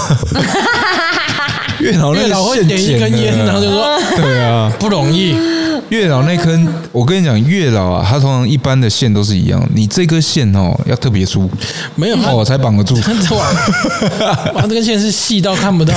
[1.80, 5.34] 月老那月老会点一根烟，然后就说对啊， 不容易。
[5.94, 11.48] 月老那根，我跟你讲，月老啊，它通常一般的线都是一样，你这根线哦要特别粗，
[11.94, 13.00] 没有他哦才绑得住。
[13.00, 13.54] 他这玩
[14.54, 15.94] 哇，这根线是细到看不到，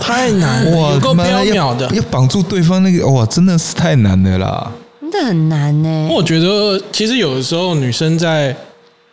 [0.00, 1.88] 太难了，有够飘渺的。
[1.94, 4.72] 要绑住对方那个，哇，真的是太难了啦。
[5.00, 8.56] 真的很难呢、我觉得其实有的时候女生在，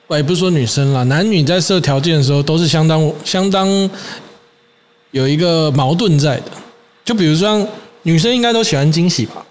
[0.10, 3.67] 也不是说女生啦，男女在设条件的时候都是相当相当
[5.12, 6.45] 有一个矛盾在的。
[7.06, 7.67] 就比如说像
[8.04, 9.45] 女生应该都喜欢惊喜吧，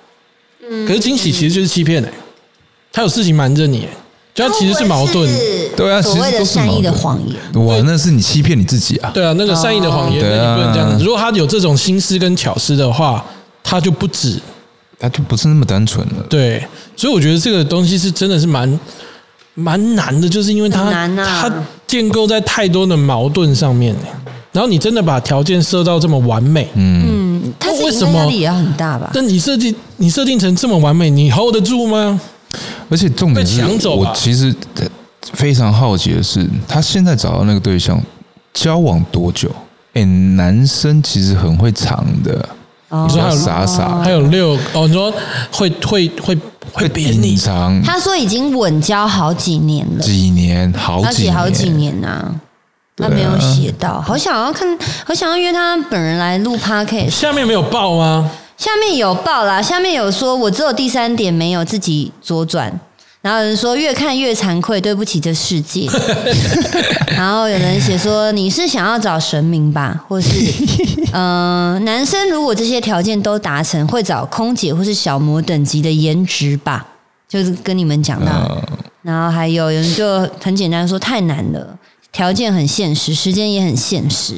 [0.70, 2.12] 嗯可是惊喜其实就是欺骗哎、
[2.92, 3.88] 他有事情瞒着你、欸，
[4.34, 5.28] 就它其实是矛盾。
[5.76, 7.66] 对啊所谓的其实是善意的谎言。
[7.66, 9.10] 哇，那是你欺骗你自己啊！
[9.14, 10.98] 对啊，那个善意的谎言，你不能这样。
[10.98, 13.24] 如果他有这种心思跟巧思的话，
[13.62, 14.40] 他就不止
[14.98, 16.24] 他就不是那么单纯了。
[16.28, 16.64] 对，
[16.96, 18.80] 所以我觉得这个东西是真的是蛮
[19.54, 23.94] 蛮难的，就是因为它很难啊它建构在太多的矛盾上面，
[24.52, 27.07] 然后你真的把条件设到这么完美，嗯，
[27.88, 28.18] 为什么？
[28.18, 29.10] 压力也要很大吧？
[29.14, 32.20] 但你设计你设定成这么完美，你 hold 得住吗？
[32.90, 34.54] 而且重点是走我其实
[35.34, 38.00] 非常好奇的是，他现在找到那个对象
[38.54, 39.50] 交往多久？
[39.94, 42.48] 哎，男生其实很会藏的，
[42.88, 43.06] 哦。
[43.08, 45.12] 你说还有傻傻还有六哦，你说
[45.50, 46.38] 会会会
[46.72, 47.82] 会扁隐你，藏。
[47.82, 52.34] 他说已经稳交好几年了，几年，好几年，好几年呐、
[52.98, 57.10] 他没有写到，好想要看，好想要约他本人来录 podcast。
[57.10, 58.30] 下面没有报吗？
[58.56, 62.80] 下面有报啦，下面有说我只有第三点没有自己左转，
[63.20, 65.88] 然后有人说越看越惭愧，对不起这世界。
[67.16, 70.28] 然后有人写说你是想要找神明吧，或是
[71.12, 76.84] 呃男生如果这些条件都达成，会找空姐或是小模等级的颜值吧，
[77.28, 78.60] 就是跟你们讲到
[79.02, 81.78] 然后还有人就很简单说太难了，
[82.12, 84.34] 条件很现实，时间也很现实。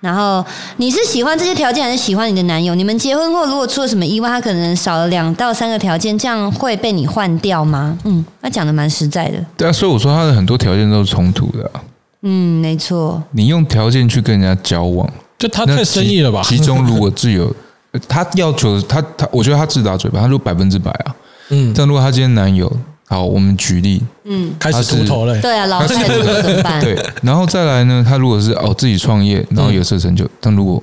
[0.00, 0.44] 然后
[0.76, 2.74] 你是喜欢这些条件，还是喜欢你的男友？
[2.74, 7.98] 你们结婚后如果出了什么意外，他可能少了两到三个条件，这样会被你换掉吗？
[8.04, 9.44] 嗯，他讲的蛮实在的。
[9.56, 11.80] 对啊，所以我说他的很多条件都是冲突的啊、
[12.22, 13.20] 嗯，没错。
[13.32, 16.42] 你用条件去跟人家交往，就他太生意了吧？
[16.44, 17.52] 其其中如果自有
[17.92, 21.16] 呃 他要求他他，我觉得他自打嘴巴，他如果百分之百啊，
[21.48, 22.70] 嗯，但如果他今天男友，
[23.08, 26.80] 好，我们举例，嗯，开始秃头了、对啊，老太多怎么 办？
[26.82, 30.82] 对，然后再来呢，他如果是哦自己创业，然后有色成就，但如果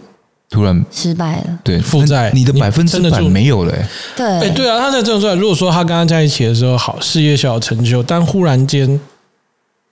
[0.49, 1.59] 突然失败了。
[1.63, 8.99] 对负债你的百分之百撑得住没有了、欸，对，哎、对啊，他在这种状态，如果说他跟他在一起的时候好，事业小有成就，但忽然间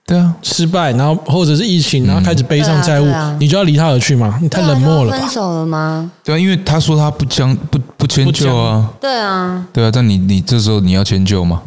[0.06, 4.38] 对啊，失败，然后或者是疫情，然后开始背上债务，对啊啊你就要离他而去吗？
[4.40, 5.16] 你太冷漠了吧？
[5.18, 6.10] 啊分手了吗？
[6.24, 11.60] 对啊，因为他说他不将不不迁就啊，对啊，对啊，但你你这时候你要迁就吗？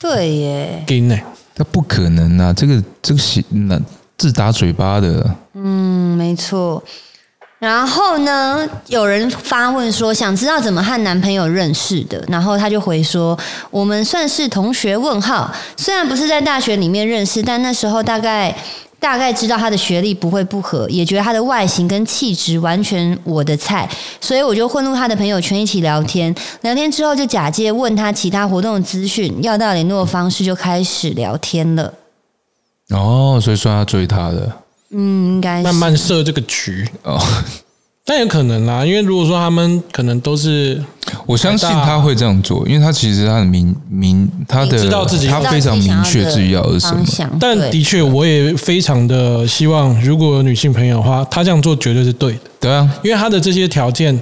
[0.00, 1.16] 对耶，给呢？
[1.54, 3.78] 他不可能啊，这个这个是那
[4.16, 6.82] 自打嘴巴的，嗯，没错。
[7.58, 13.38] 然后呢，有人发问说，想知道怎么和男朋友认识的，然后他就回说，
[13.70, 14.96] 我们算是同学？
[14.96, 18.56] 问号，虽然不是在大学里面认识，但那时候大概
[19.00, 23.88] 大概知道他的学历不会不合，也觉得他的外形跟气质完全我的菜，
[24.20, 26.32] 所以我就混入他的朋友圈一起聊天。
[26.60, 31.92] 聊天之后就假借问他其他活动的资讯，要到联络方式就开始聊天了。
[32.90, 34.52] 哦，所以算他追他的
[34.90, 37.18] 嗯，应该慢慢设这个局，哦，
[38.10, 40.82] 但有可能啦，因为如果说他们可能都是
[41.26, 54.20] 我相信他会这样做，因为他其实他很明明他的知道自己他非常明确自己要的是什么但的确，我也非常的希望，如果有女性朋友的话，她这样做绝对是对的，对啊，因为他的这些条件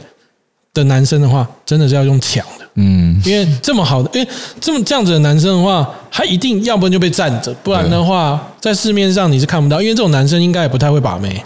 [0.74, 2.66] 的男生的话，真的是要用抢的。
[2.74, 9.81] 嗯，因为这么好的，因为这么这样子的男生的话，他一定要不然就被占着，不然的话，在市面上你是看不到。
[9.81, 11.42] 因为这种男生应该也不太会把妹。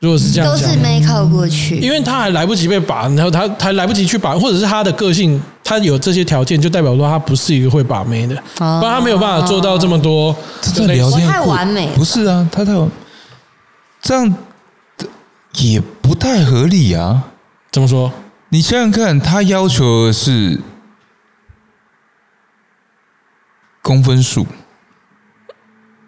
[0.00, 10.34] 如果是这样讲都是，没靠过去，因为他还来不及被把，然后他还来不及去把，或者是他的个性，他有这些条件，就代表说他不是一个会把妹的，不哦然他没有办法做到这么多。
[10.62, 12.90] 这在聊天太完美不是啊，他太完
[14.00, 14.34] 这样
[15.56, 17.24] 也不太合理啊。
[17.70, 18.10] 怎么说？
[18.48, 20.58] 你想想看，他要求的是
[23.82, 24.46] 公分数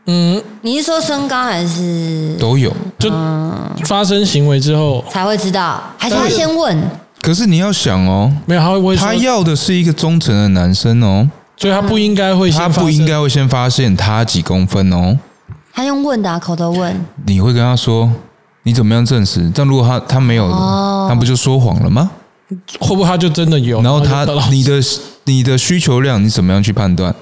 [0.06, 3.10] 嗯，你是说身高还是都有，就
[3.86, 5.80] 发生行为之后，才会知道？
[5.96, 6.76] 还是他先问？
[7.20, 15.16] 可是你要想哦，没有他会不会说他，要的是一个忠诚的男生哦，所以他不应该会先他发生不应该会先发现他几公分哦。
[15.72, 17.06] 他用问的、啊，口头问。
[17.26, 18.10] 你会跟他说
[18.64, 19.50] 你怎么样证实？
[19.54, 22.10] 但如果他他没有，哦他不就说谎了吗？
[22.80, 23.80] 会不会他就真的有？
[23.82, 24.80] 然后他就得到你的
[25.24, 27.14] 你的需求量你怎么样去判断？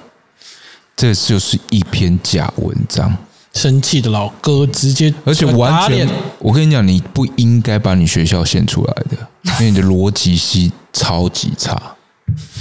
[0.95, 3.15] 这就是一篇假文章，
[3.53, 6.07] 生气的老哥直接而且完全，
[6.39, 9.17] 我跟你讲，你不应该把你学校献出来的，
[9.59, 11.81] 因为你的逻辑系超级差。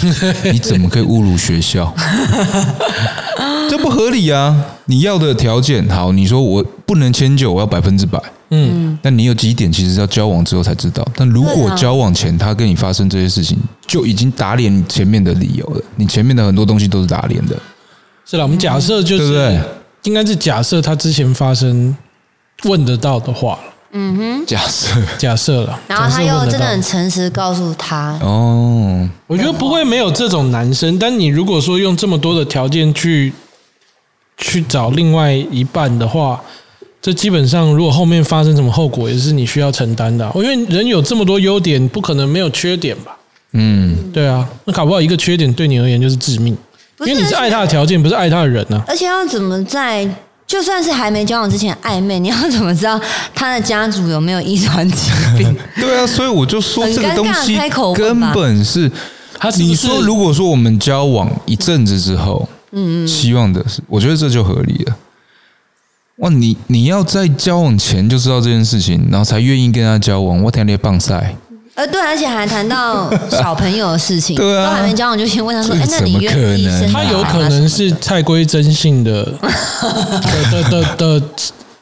[0.51, 1.95] 你怎么可以侮辱学校？
[3.69, 4.57] 这不合理啊！
[4.87, 8.21] 你要的条件好，你说我不能迁就，我要百分之百。
[8.49, 11.07] 嗯，但你有几点其实是要交往之后才知道。
[11.15, 15.81] 但如果交往前他跟你发生这些事情，就已经打脸你前面的理由了。
[15.95, 17.57] 你前面的很多东西都是打脸的，
[18.31, 18.45] 是了。
[18.45, 19.61] 我们假设就是，对不对？
[20.05, 21.97] 应该是假设他之前发生
[22.63, 23.59] 问得到的话。
[23.93, 24.95] 嗯哼，假设。
[25.19, 33.33] 假设了，然后他又真的很诚实告诉他，哦，我觉得不会没有这种男生，但你如果说用这么多的条件去
[34.37, 36.41] 去找另外一半的话，
[37.03, 43.17] 这基本上如果后面发生什么后果，也是你需要承担的啊、因为人有这么多优点，不可能没有缺点吧？
[43.55, 46.57] 嗯，对啊，那搞不好一个缺点对你而言就是致命，
[47.07, 48.83] 因为你是爱他的条件，不是爱他的人啊。
[48.87, 50.09] 而且要怎么在
[50.47, 53.01] 就算是还没交往之前暧昧，你要怎么知道
[53.35, 55.57] 他的家族有没有遗传疾病？
[55.81, 57.57] 对啊，所以我就说很这个东西
[57.95, 58.91] 根本是，
[59.39, 64.97] 他你说如果说我们交往一阵子之后，嗯嗯，希望的是，我觉得这就合理了。
[66.17, 71.37] 哇，你你要在交往前就知道这件事情，然后才愿意跟他交往，我天你棒赛，
[71.81, 74.67] 呃，对，而且还谈到小朋友的事情， 对啊。
[74.69, 79.25] 都还没交往就先问他说：“哎，那你愿意生他有可能是蔡圭真性的
[80.53, 81.27] 的的的的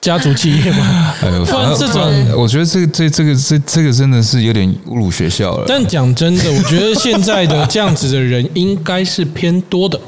[0.00, 1.14] 家族企业嘛？
[1.20, 5.64] 哎呦，不然这种反正我觉得这个这这个这这个真的是有点侮辱学校了。
[5.66, 9.98] 但讲真的，我觉得现在的这样子的人应该是偏多的，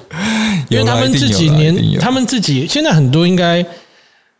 [0.68, 1.90] 因为他们自己有啦一定有。
[1.90, 3.61] 连他们自己现在很多应该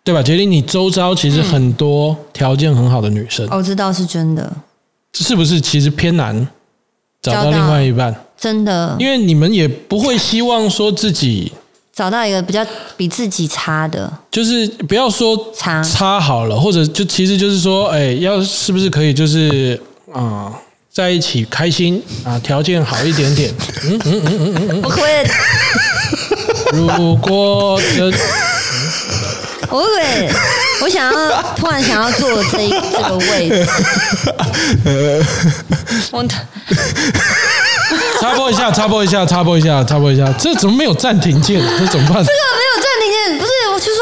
[0.05, 0.23] 对吧？
[0.23, 4.51] 杰林，你周遭其实很多条件很好的女生，哦，这倒是真的，
[5.13, 6.47] 是不是其实偏难
[7.21, 8.15] 找到另外一半？
[8.39, 11.53] 真的，因为你们也不会希望说自己
[11.95, 12.65] 找到一个比较
[12.97, 19.79] 比自己差的，就是不要说差差好了，或者就其实就是说，哎，要是不是可以就是
[20.13, 20.53] 啊、
[20.91, 23.53] 在一起开心啊，条件好一点点。
[24.83, 25.27] 我可不可以？
[26.73, 28.11] 如果这
[29.69, 30.33] 我会不会？
[30.83, 33.67] 我想要 突然想要坐这一 这个位置，
[36.11, 36.23] 我
[38.21, 41.61] 插播一下，插播一下，插播一下，插播一下，这怎么没有暂停键？
[41.79, 42.25] 这怎么办？
[42.25, 44.01] 这个没有暂停键，不是，我是说，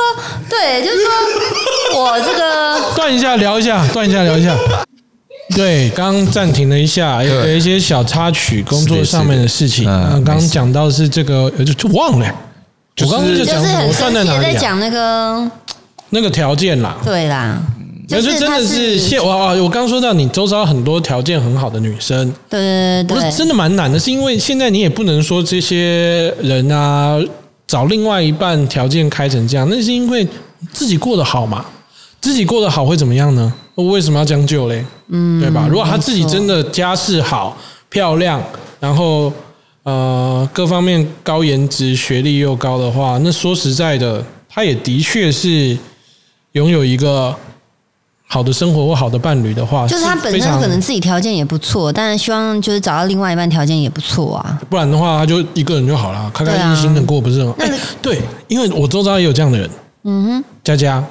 [0.49, 4.55] 对，就是说我这个 断一下，聊一下，断一下，聊一下。
[5.57, 9.85] 对，刚刚暂停了一下，有有一些小插曲，工作上面的事情。
[9.87, 12.27] 刚刚讲到是这个，呃就就忘了，
[13.01, 14.39] 我刚刚就讲我算在哪？
[14.43, 15.51] 在讲那个，
[16.11, 17.61] 那个条件啦，对啦，
[18.09, 27.19] 那就真的是现我啊我刚刚说到你周遭很多条件很好的女生，对对对是真的蛮难的，是因为现在你也不能说这些人啊
[27.67, 30.27] 找另外一半条件开成这样，那是因为
[30.73, 31.65] 自己过得好嘛，
[32.21, 33.53] 自己过得好会怎么样呢？
[33.75, 34.85] 我为什么要将就嘞？
[35.09, 35.69] 嗯，对吧？
[35.71, 37.57] 如果他自己真的家世好、
[37.89, 38.43] 漂亮，
[38.81, 39.33] 然后
[39.85, 45.79] 呃各方面高颜值、学历又高的话，那说实在的，他也的确是
[46.59, 47.35] 拥有一个
[48.27, 54.61] 好的生活或好的伴侣的话，就是他本身可能自己条件也不错，但是希望就是找到另外一半条件也不错啊。
[54.69, 57.55] 不然的话，他就一个人就好了，开开心心的过，不是很好？
[57.59, 59.71] 那哎对，因为我周遭也有这样的人，
[60.05, 61.03] 嗯哼，佳佳，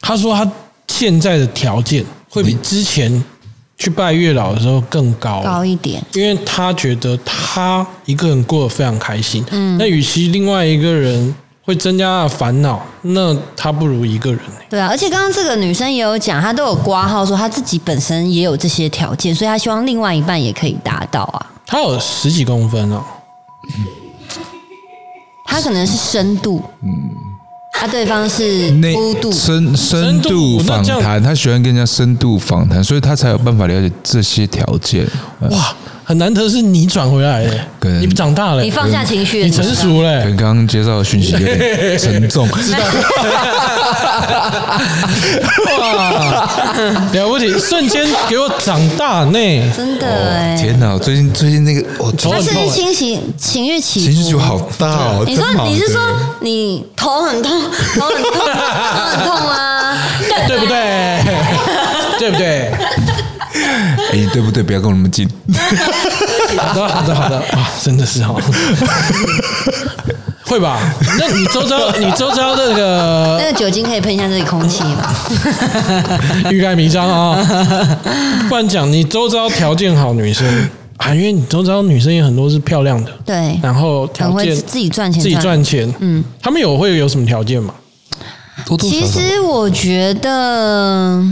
[0.00, 0.50] 他说他
[0.88, 3.22] 现在的条件会比之前
[3.76, 9.44] 去拜月老的时候更高，高一点，因为他觉得他一个人过得非常开心。
[9.50, 11.34] 嗯，那与其另外一个人
[11.66, 14.86] 会增加他的烦恼，那他不如一个人、欸对啊。
[14.88, 21.46] 而且刚刚这个女生也有讲，她都有挂号说她自己本身也有这些条件，所以她希望另外一半也可以达到啊。
[21.66, 23.02] 她有十几公分哦，
[25.44, 26.88] 她可能是深度，嗯，
[27.80, 35.08] 啊，对方是那弧度，深深深度访谈，他喜欢跟人家深度访谈，所以她才有办法了解这些条件。
[35.40, 35.74] 呃哇，
[36.08, 37.44] 很难得是你转回来
[38.00, 42.48] 你长大了、你放下情绪了，你成熟了、可能刚刚接到的讯息有点沉重，
[45.80, 46.48] 哇，
[47.12, 47.58] 了不起！
[47.58, 49.38] 瞬间给我长大呢，
[49.76, 50.96] 真的哎、天哪！
[50.98, 55.24] 最近最近那个我她是头很痛欸情绪情绪起伏情绪就好大哦。
[55.26, 56.00] 你说你是说
[56.40, 57.50] 你头很痛，
[57.98, 59.98] 头很痛，头很痛啊？
[60.46, 60.76] 对不对？
[62.18, 62.70] 对不对？
[64.12, 64.62] 哎，对不对？
[64.62, 65.28] 不要跟我那么近。
[66.56, 68.34] 好的，好的，好的，哇，真的是哈，
[70.44, 70.78] 会吧？
[71.18, 75.14] 那你周遭，你周遭那个那个个酒精可以喷一下这里空气吗？
[76.50, 77.36] 欲盖弥彰啊，
[78.48, 80.46] 不然讲你周遭条件好女生
[80.98, 87.74] 啊，因为你周遭女生也很多是漂亮的，对，然后条件自己赚钱，自己赚钱，嗯，他们有会有什么条件吗？
[88.64, 91.22] 多多少少其实我觉得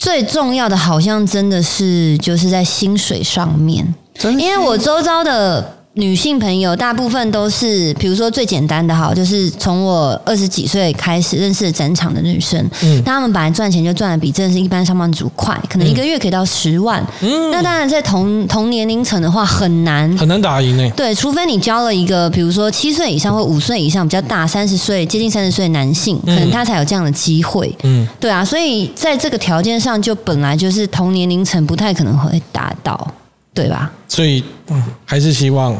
[0.00, 3.94] 最重要的，好像真的是就是在薪水上面，
[4.38, 5.76] 因为我周遭的。
[6.00, 20.94] 女性朋友大部分都是，比如说最简单的哈，就是从我二十几岁开始认识整场的女生，嗯，她们本来赚钱就赚的比真的是一般上班族快，可能一个月可以到十万，嗯，那当然在同同年龄层的话很难，很难打赢欸呢。
[20.96, 27.76] 对，除非你交了一个，比如说七岁以上或五岁以上比较大，三十岁接近三十岁的男性，可能他才有这样的机会。
[27.82, 33.06] 嗯，对啊，所以在这个条件上，就本来就是同年龄层不太可能会达到，
[33.52, 33.90] 对吧？
[34.08, 35.76] 所以嗯，还是希望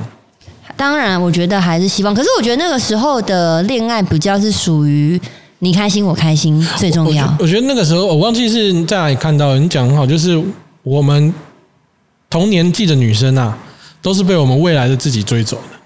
[0.76, 5.20] 当然，我觉得还是希望，可是我觉得那个时候的恋爱比较是属于
[5.58, 7.36] 你开心我开心最重要我觉。
[7.40, 10.42] 我觉得那个时候我忘记是在哪里看到的，你讲得很好，就是
[10.82, 11.32] 我们
[12.30, 13.56] 同年纪的女生啊，
[14.00, 15.79] 都是被我们未来的自己追走的。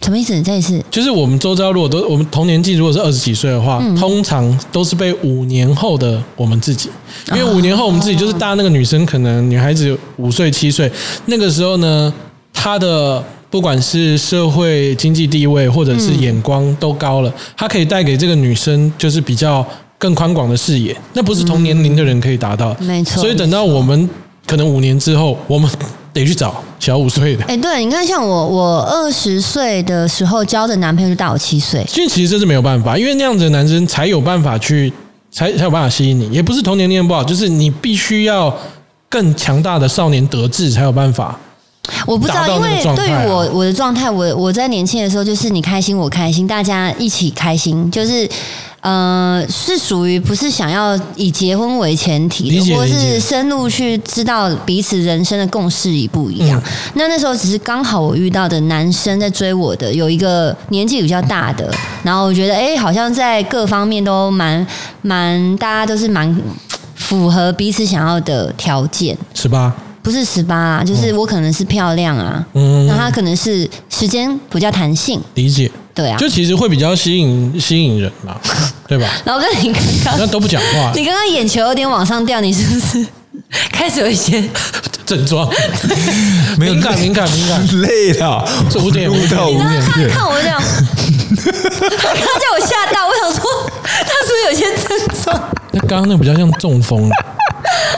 [0.00, 0.38] 什么意思？
[0.42, 3.96] 再一次，就是我们周遭如果都我们同年纪如果是二十几岁的话，嗯。
[3.96, 6.90] 通常都是被五年后的我们自己，
[7.32, 10.90] 因为五年后我们自己就是大那个女生，可能女孩子五岁七岁，
[11.26, 12.12] 那个时候呢，
[12.52, 24.10] 她的不管是社会经济地位或者是眼光都高了，她可以带给这个女生就是比较更宽广的视野，那不是同年龄的人可以达到，没错所以等到我们
[24.46, 25.70] 可能五年之后，我们
[26.14, 27.44] 得去找小五岁的。
[27.44, 34.90] 哎，对，你看，像我，我二十岁的时候交的男朋友就大我七岁，所以其实这是没有办法，因为那样子的男生才有办法去，
[35.30, 36.30] 才才有办法吸引你。
[36.30, 38.56] 也不是同年龄不好，就是你必须要
[39.08, 41.38] 更强大的少年得志才有办法。
[42.06, 48.26] 我不知道，因为对于我我的状态，我我在年轻的时候就是你开心我开心，大家一起开心，就是
[48.84, 56.62] 呃是属于不是想要以结婚为前提的，或是深入去知道彼此人生的共识一不一样。
[56.64, 56.72] 嗯。
[56.96, 61.72] 那那时候只是刚好我遇到的男生在追我的，有一个年纪比较大的，
[62.04, 64.66] 然后我觉得哎、好像在各方面都蛮
[65.00, 66.38] 蛮大家都是蛮
[66.94, 69.16] 符合彼此想要的条件。
[69.32, 72.86] 十八，不是十八啊，就是我可能是漂亮啊，嗯。
[72.86, 76.16] 那他可能是时间比较弹性，理解，对啊。
[76.18, 78.36] 就其实会比较吸引吸引人嘛，
[78.88, 79.08] 对吧？
[79.24, 79.72] 然后跟你
[80.04, 83.06] 刚那刚，都不讲话，你刚刚眼球有点往上掉，你是不是
[83.72, 84.42] 开始有一些？
[85.06, 85.46] 症状，
[86.56, 90.08] 没有敏感敏感敏感，累了，是五点五点到五你刚刚看点。
[90.08, 95.42] 看我这样，他刚刚叫我吓到，我想说他是不是有一些症状？
[95.72, 97.10] 那刚刚那比较像中风，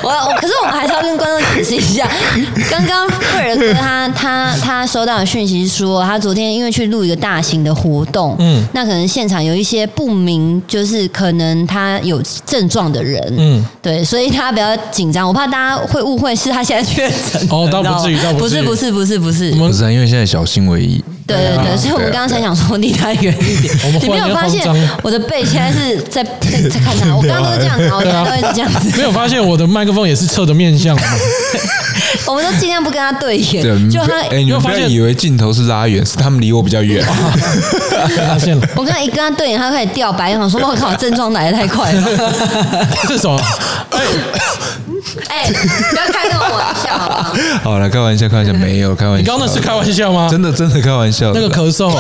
[0.02, 2.08] 我我可是我们还是要跟观众解释一下，
[2.70, 17.46] 刚刚贝尔哥他他他收到的讯息说，他昨天因为去录一个大型的活动，嗯，那可能现场有一些不明，就是可能他有症状的人，嗯，对，所以他比较紧张，我怕大家会误会是他现在确诊。
[17.50, 21.02] 哦，倒不至于，倒不至于，不是不是不是不是，不是啊，因为现在小心为宜。
[21.26, 23.74] 对对对，所以我们刚刚才想说离他远一点。
[24.00, 24.64] 你没有发现
[25.02, 27.14] 我的背现在是在在在看他？
[27.16, 28.96] 我刚刚都是这样子，我现在都是这样子。
[28.96, 31.02] 没有发现我的麦克风也是侧的面向吗？
[32.26, 33.90] 我们都尽量不跟他对眼。
[33.90, 37.04] 就他，哎，你发现以为镜头是拉远，是他们离我比较远。
[38.28, 38.68] 发现了。
[38.76, 42.88] 我刚才一跟他对眼，他开始掉白，想说我靠，症状来的太快了。
[43.08, 43.40] 这什么？
[45.28, 47.70] 哎 哎，不要开这种玩笑，好 不好？
[47.70, 49.20] 好了，开玩笑，开玩笑，没有开玩笑。
[49.20, 50.28] 你刚刚那是开玩笑吗？
[50.30, 51.32] 真的，真的开玩笑。
[51.32, 51.90] 那个咳嗽，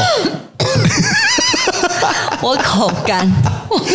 [2.40, 3.30] 我口干，
[3.68, 3.84] 我口。
[3.84, 3.92] 我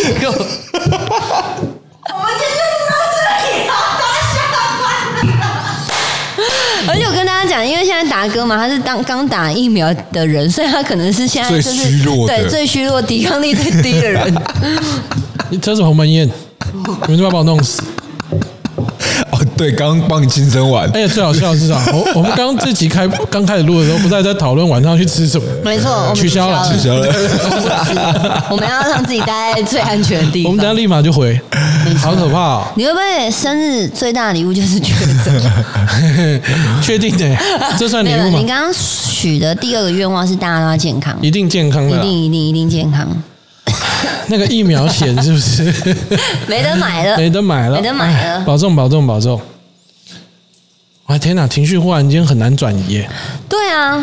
[2.18, 4.58] 们今天就到这里了，大家下班
[5.28, 5.32] 了。
[6.88, 14.34] 而且我跟大家讲，因为现在达哥嘛，他是当刚打疫苗的人，所以他可能是现在最虚弱，对最虚弱、抵抗力最低的人。
[15.50, 17.82] 你这是鸿门宴，你们就要把我弄死。
[19.56, 20.88] 对，刚帮你庆生完。
[20.90, 21.74] 哎呀，最好笑的是啥？
[21.92, 25.46] 我我们刚刚这集开刚开始录的时候，不是在讨论晚上去吃什么？
[25.64, 27.06] 没错，取消了，取消了。
[28.50, 30.50] 我们要让自己待在最安全的地方。
[30.50, 31.38] 我们等下立马就回，
[32.00, 32.64] 好可怕！
[32.76, 34.94] 你会不会生日最大的礼物就是确
[35.24, 35.42] 诊？
[36.82, 37.36] 确定的，
[37.78, 38.38] 这算礼物吗？
[38.38, 43.08] 你刚刚许的第二个愿望是大家都要健康，一定健康的，一定一定一定健康。
[44.28, 45.64] 那个疫苗险是不是
[46.46, 47.16] 没得买了？
[47.16, 48.40] 没得买了，没得买了。
[48.44, 49.40] 保重，保重，保重。
[51.06, 53.04] 我天哪，情绪忽然间很难转移。
[53.48, 54.02] 对啊，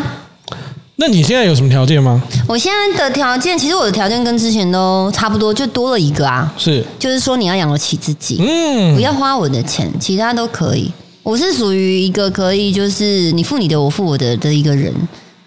[0.96, 2.22] 那你现在有什么条件吗？
[2.46, 6.52] 我现在的条件，其实我的条件跟之前都差不多，就多了一个啊。
[6.56, 10.92] 是，就是说你要养得起自己，嗯，不要花我的钱，其他都可以。
[11.22, 14.94] 我是属于一个可以，就是你付你的，我付我的的一个人。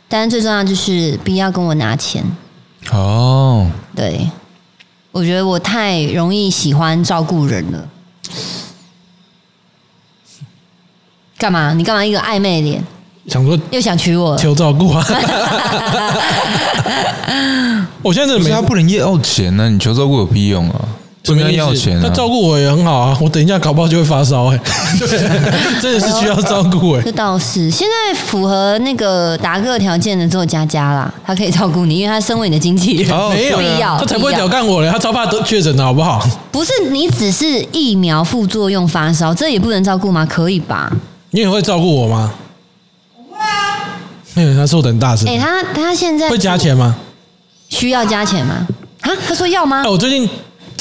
[0.09, 2.23] 但是最重要就是不要跟我拿钱。
[2.91, 4.27] 哦，对。
[5.13, 7.87] 我觉得我太容易喜欢照顾人了。
[11.37, 11.71] 干嘛？
[11.73, 12.83] 你干嘛一个暧昧脸？
[13.27, 14.35] 想说又想娶我？
[14.37, 15.05] 求照顾啊！
[18.01, 20.81] 我现在没他不能要钱呢，你求照顾有屁用啊？
[21.23, 21.97] 怎么样要钱？
[22.01, 24.59] 他照顾我也很好啊，我等一下搞不好就会发烧哎，
[25.81, 27.01] 真的是需要照顾哎。
[27.01, 36.21] 这倒是，现在符合那个达哥条件的只有佳佳啦，他可以照顾你，因为他身为你的经纪人， 没有必要，他才不会屌干我嘞，他超怕得确诊的好不好？
[36.51, 40.25] 不是，你只是疫苗副作用发烧，这也不能照顾吗？
[40.25, 40.91] 可以吧？
[41.31, 42.33] 你也会照顾我吗？
[43.15, 43.97] 不会啊。
[44.33, 45.25] 没有，他说的很大声。
[45.29, 46.93] 哎，他他现在会加钱吗？
[47.69, 48.67] 需要加钱吗？
[48.99, 49.83] 啊，他说要吗？
[49.87, 50.29] 我最近。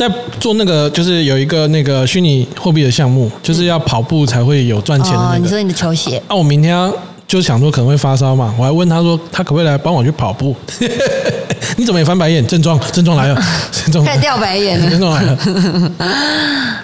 [0.08, 5.38] 在做那个，就是有一个那个虚拟货币的项目，就是要跑步才会有赚钱的那个。
[5.38, 6.20] 你说你的球鞋？
[6.26, 6.92] 啊，我明天
[7.28, 10.54] 就想说可能会发烧嘛，我还问他说他可不可以来帮我去跑步？
[11.78, 12.44] 你怎么也翻白眼？
[12.46, 13.42] 症状症状来了，
[13.72, 15.38] 症状开始掉白眼了， 症状来了。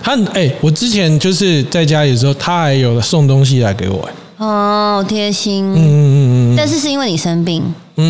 [0.03, 4.13] 他哎，我之前就是在家里的时候，他还有送东西来给我哎。
[4.39, 5.65] 哦，贴心。
[5.75, 6.57] 嗯嗯嗯嗯。
[6.57, 7.63] 但是是因为你生病。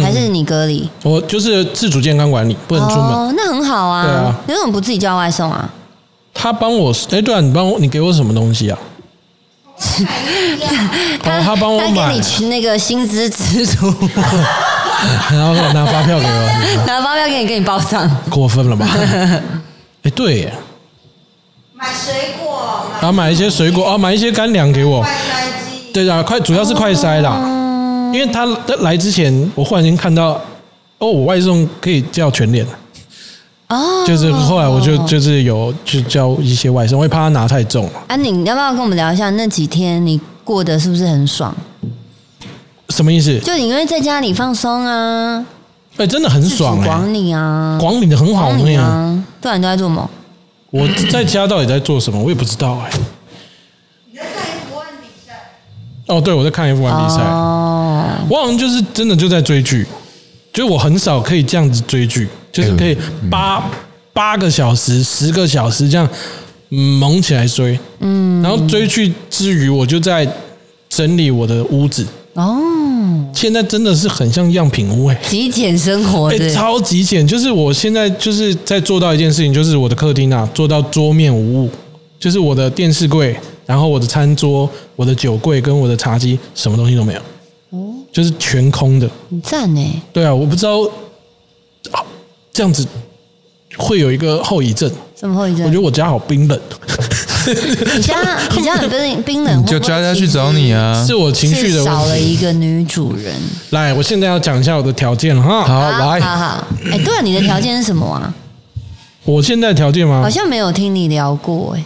[0.03, 0.89] 还是你隔离？
[1.03, 3.05] 我就是自主健康管理，不能出门。
[3.05, 4.05] 哦，那很好啊。
[4.05, 5.69] 对啊，你为什么不自己叫外送啊？
[6.35, 8.79] 他帮我，哎，对啊，你帮我，你给我什么东西啊？
[11.23, 13.87] 他 他帮我买，他给你去那个薪资支出，
[15.31, 18.87] 然后拿发票给我，拿发票给你，给你包上，过分了吧？
[20.03, 20.53] 哎，对，
[21.75, 25.11] 买水果，然后买一些水果，哦，买一些干粮给我，快
[25.95, 27.58] 对啊，快主要是快筛的。
[28.13, 28.45] 因为他
[28.81, 30.41] 来之前，我忽然间看到，
[30.99, 32.67] 哦，我外送可以叫全脸，
[33.69, 37.89] 哦，就是后来我就就是有去叫一些外送，我怕他拿太重。
[38.07, 41.55] 啊，你要不要跟我们聊一下那几天你过得是不是很爽？
[42.91, 43.39] 什么意思？
[43.41, 45.45] 就你因为在家里放松啊，
[45.99, 50.11] 哎，真的很爽，广你啊，管理的很好啊，不然你都在做什么？
[50.71, 52.19] 我在家到底在做什么？
[52.23, 52.91] 我也不知道哎。
[54.11, 55.35] 你在看一盘比赛
[56.09, 57.23] 哦，对，我在看 F 1比赛。
[57.23, 57.68] 哦，
[58.29, 59.87] 我好像就是真的就在追剧，
[60.53, 62.97] 就是我很少可以这样子追剧，就是可以
[63.31, 63.65] 八
[64.13, 66.09] 八个小时、十个小时这样
[66.69, 67.79] 猛起来追。
[68.01, 70.27] 嗯，然后追剧之余，我就在
[70.89, 72.07] 整理我的屋子。
[72.35, 72.61] 哦，
[73.35, 77.27] 现在真的是很像样品屋哎，极简生活，哎，超极简。
[77.27, 81.71] 就是我现在就是在做到一件事情，就是我的客厅啊，做到桌面无物，
[82.21, 83.37] 就是我的电视柜。
[83.67, 87.23] 然后我的餐桌、我的酒柜跟我的茶几，什么东西都没有，哦，
[88.13, 89.09] 就是全空的。
[89.31, 90.03] 很赞呢。
[90.13, 90.81] 对啊，我不知道，
[92.53, 92.87] 这样子
[93.77, 94.91] 会有一个后遗症。
[95.19, 95.65] 什么后遗症？
[95.67, 96.61] 我觉得我家好冰冷。
[97.47, 98.23] 你这样
[98.57, 101.15] 你家很冰冰冷，就叫他去找你啊是！
[101.15, 102.19] 我情绪的是少了。
[102.19, 103.35] 一个女主人。
[103.71, 105.65] 来，我现在要讲一下我的条件了哈。
[105.65, 108.35] 好，好来，好好，哎，对了，你的条件是什么啊？
[109.25, 110.29] 我现在条件吗好？
[110.29, 111.85] 像没有听你聊过哎。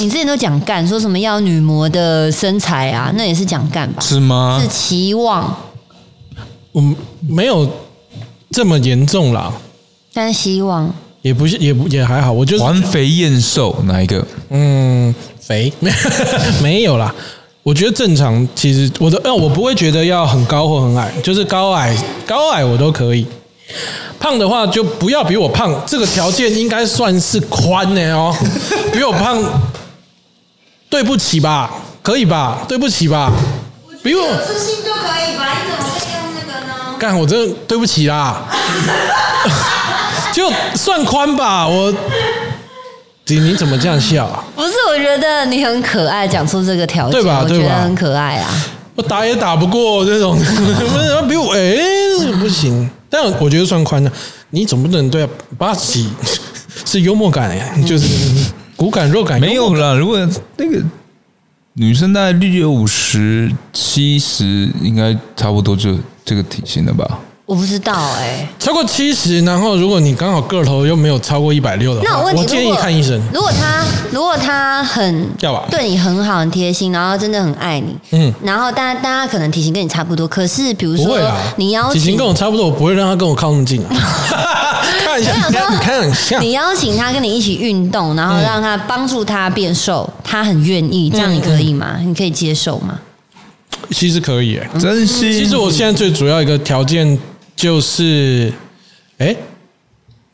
[0.00, 4.02] 你之前都讲干，说什么要女模的身材啊，那也是讲干吧？
[4.02, 4.68] 是吗是？
[4.68, 5.56] 期望，
[6.74, 6.94] 嗯
[7.28, 7.68] 没有
[8.50, 9.52] 这么严重啦，
[10.12, 10.92] 但是希望。
[11.22, 12.30] 也不是，也不也还好。
[12.30, 14.24] 我就是环肥燕瘦哪一个？
[14.50, 15.70] 嗯，肥
[16.62, 17.12] 没有啦。
[17.64, 21.94] 我觉得正常，其实我的，呃，我不会觉得要很高或很矮，就是高矮
[22.24, 23.26] 高矮我都可以。
[24.20, 28.34] 胖的话就不要比我胖，这个条件应该算是宽的哦。
[28.92, 29.42] 比我胖，
[30.90, 31.70] 对不起吧，
[32.02, 32.58] 可以吧？
[32.68, 33.30] 对不起吧，
[34.02, 35.54] 比我自信就可以吧？
[35.64, 36.96] 你怎么会用那个呢？
[36.98, 38.42] 干，我真的对不起啦，
[40.32, 41.66] 就算宽吧。
[41.68, 41.92] 我
[43.26, 44.42] 你你怎么这样笑啊？
[44.56, 48.48] 不是，我觉得你很可爱，讲出这个条件，对吧我觉对吧得很可爱啊。
[48.94, 50.36] 我打也打不过这种，
[51.28, 51.76] 比我哎、
[52.40, 52.88] 不行。
[53.10, 54.10] 但我觉得算宽的，
[54.50, 56.08] 你总不能对啊八十几
[56.84, 58.06] 是幽默感哎，就是
[58.78, 60.16] 骨感肉感没有啦，如果
[60.56, 60.80] 那个
[61.72, 67.18] 女生大概六五十、七十，应该差不多就这个体型了吧？
[67.44, 73.20] 我不知道哎、超过七十，然后如果你刚好个头又没有超过一百六的话，那我问你，建议如果看医生。
[73.34, 81.18] 如果他如果他很要吧对你很好、很贴心，然后真的很爱你，嗯然后大家大家可能体型跟你差不多，可是比如说
[81.56, 83.88] 你邀请体型跟我差不多，我不会让他跟我靠那么近啊。
[85.00, 86.38] 开玩笑，我想说开玩笑。
[86.40, 91.98] 你邀请他跟你一起运动，然后嗯让他帮助他变瘦，他很愿意，这样你可以吗？
[92.02, 92.98] 你可以接受吗？
[93.90, 95.32] 其实可以、欸，真心。
[95.32, 97.18] 其实我现在最主要一个条件
[97.56, 98.52] 就是，
[99.18, 99.34] 哎、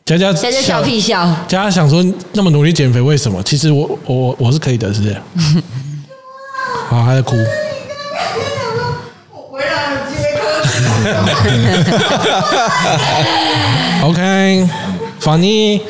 [0.03, 2.03] 佳佳佳佳笑屁笑，佳佳想说
[2.33, 3.41] 那么努力减肥，为什么？
[3.43, 5.15] 其实我我我是可以的，是不是？
[6.89, 7.35] 好，还在哭。
[14.03, 14.69] OK，
[15.19, 15.81] 法尼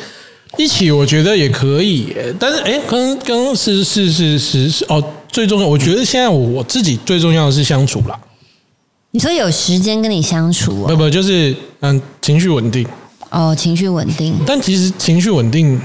[0.56, 8.18] 一起我觉得也可以耶，但是哎，刚刚刚是是是是是哦，最重要，我觉得现在我我自己最重要的是相处啦，
[9.10, 12.86] 你说有时间跟你相处哦，不不就是嗯情绪稳定，
[13.30, 15.80] 哦，情绪稳定，但其实情绪稳定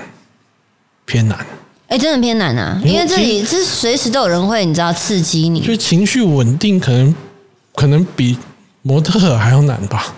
[1.05, 1.37] 偏难，
[1.87, 5.59] 哎，真的偏难啊，因为这里是随时都有人会，你知道刺激你。
[5.59, 7.13] 就，是情绪稳定可能
[7.75, 8.37] 可能比
[8.81, 10.13] 模特儿还要难吧，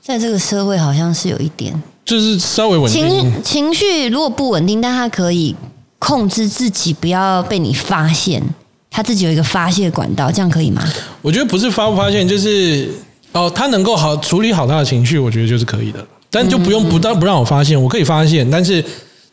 [0.00, 3.08] 在这个社会好像是有一点就是稍微稳定。
[3.08, 5.54] 情情绪如果不稳定，但他可以
[5.98, 8.42] 控制自己不要被你发现，
[8.90, 10.82] 他自己有一个发泄管道，这样可以吗？
[11.22, 12.88] 我觉得不是发不发现，就是
[13.32, 16.04] 哦，他能够好处理好他的情绪，我觉得就是可以的。
[16.30, 18.84] 但就不用不但不让我发现，我可以发现，但是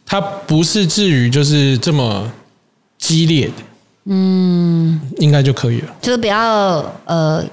[0.06, 2.32] 他不是至于就是这么
[2.98, 3.54] 激烈的，
[4.06, 5.88] 嗯，应该就可以了。
[6.02, 7.44] 就是不要呃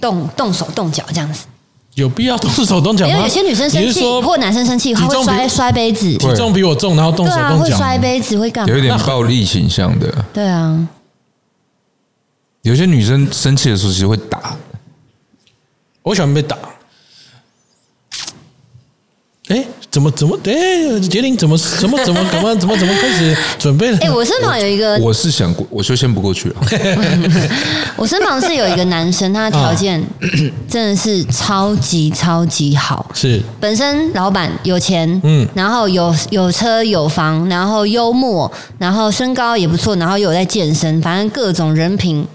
[0.00, 1.46] 动动手动脚这样子，
[1.94, 3.10] 有必要动手动脚吗？
[3.10, 7.56] 因为有些女生生气或男生生气，会摔摔杯子，体重比我重，然后动手动脚。
[7.56, 8.72] 吗，会摔杯子会干嘛？
[8.72, 8.82] 有一？
[8.82, 10.86] 点暴力倾向的，对啊，
[12.62, 14.56] 有些女生生气的时候其实会打，
[16.02, 16.56] 我喜欢被打。
[19.48, 19.64] 哎，
[19.96, 20.38] 怎么怎么？
[20.44, 23.96] 哎，杰林怎么怎么怎么怎么怎么怎么开始准备了？
[24.04, 26.56] 哎、我身旁有一个，我是想过，我就先不过去了。
[27.96, 30.04] 我身旁是有一个男生，他的条件
[30.68, 33.10] 真的是超级超级好。
[33.14, 42.26] 是本身老板有钱，嗯嗯，然后有有车有房，然后幽默，然后身高也不错，然后又有在健身，反正各种人品。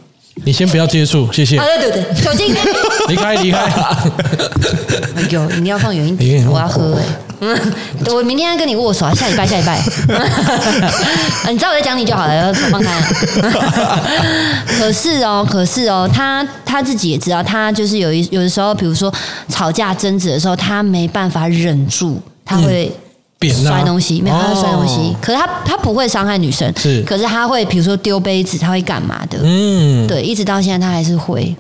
[0.44, 1.66] 你先不要接触，谢谢啊，。
[1.80, 2.56] 对对对，酒精。
[3.08, 3.60] 离开离开。
[3.60, 7.04] 哎呦，饮料放远一哎点，我要喝哎、
[7.42, 7.74] 嗯，
[8.16, 9.78] 我明天要跟你握手，下礼拜下礼拜。
[10.16, 13.02] 啊 你知道我在讲你就好了，手放开。
[14.78, 19.14] 可是哦，可是哦，他他自己也知道，他就是有一有的时候，比如说
[19.50, 22.92] 吵架争执的时候，他没办法忍住，他会。
[23.64, 25.00] 摔东西，没有，他会摔东西。
[25.00, 29.40] 哦可是他他不会伤害女生，是可是他会比如说丢杯子，他会干嘛的？
[29.42, 31.56] 嗯，对，一直到现在他还是会。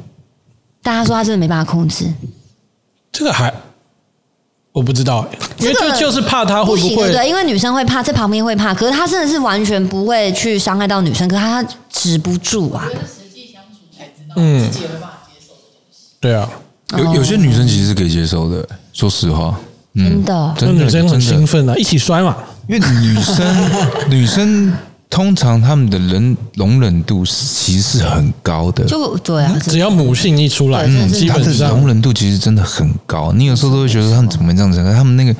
[0.83, 2.05] 但他说他真的没办法控制，
[3.11, 3.51] 这个还
[4.71, 5.27] 我不知道，
[5.59, 12.87] 因为就就是怕他会不行，会对，因为女生会怕，在旁边会怕，可是他真的是完全不会去伤害到女生，可是他止不住啊。
[14.37, 14.69] 嗯，
[16.21, 16.49] 对啊，
[16.97, 19.59] 有有些女生其实是可以接受的，说实话，
[19.95, 20.53] 嗯真的。
[20.55, 22.37] 那真的女生很兴奋啊，一起摔嘛。
[22.69, 23.71] 因为女生
[24.09, 24.71] 女生
[25.11, 33.33] 通常他们的人容忍度其实是很高的，就对啊，只要母性一出来，对真的是基本上容忍度其实真的很高。
[33.33, 35.35] 你有时候都会觉得他们怎么这样子，他们那个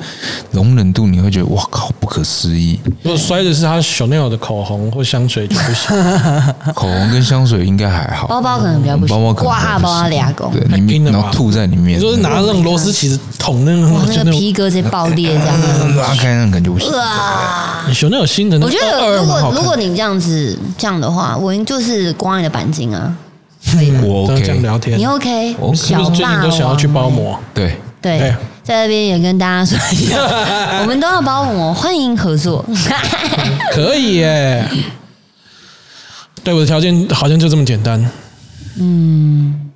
[0.50, 2.78] 容忍度，你会觉得哇靠，不可思议。
[3.02, 5.96] 如果摔的是他 Chanel 的口红或香水就不行。
[6.74, 15.60] 口红跟香水应该还好，包包可能比较不行，包包可能刮啊包啊比较不行俩狗，对，里面太硬了吧然后吐在里面，你说是拿那种螺丝起子捅那哇，种，就那个皮革直接爆裂这样。
[15.96, 16.92] 拉开那感觉不行。
[16.92, 17.71] 哇！
[17.86, 23.14] 你 Chanel 新的我觉得如果如果你这样子这样的话，我就是光你的钣金啊，
[23.72, 24.00] 可以吗？
[24.04, 25.56] 我这样 OK，聊天，你 OK？
[25.58, 27.38] 我是不是最近都想要去包膜？
[27.54, 30.16] 对，对对，在那边也跟大家说一下，
[30.80, 32.64] 我们都要包膜，欢迎合作。
[33.72, 34.68] 可以耶。
[36.44, 38.04] 对我的条件好像就这么简单，
[38.80, 39.70] 嗯，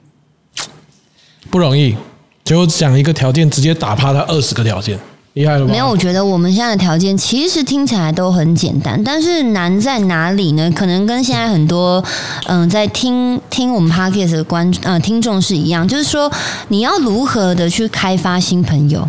[1.48, 1.96] 不容易。
[2.42, 4.98] 结果讲一个条件，直接打趴他二十个条件，
[5.36, 5.70] 厉害了吧？
[5.70, 10.70] 没有，我觉得我们现在的条件其实听起来都很简单，但是难在哪里呢？
[10.74, 12.02] 可能跟现在很多
[12.46, 16.30] 嗯、在听听我们 podcast 的观呃听众是一样，就是说
[16.68, 19.06] 你要如何的去开发新朋友。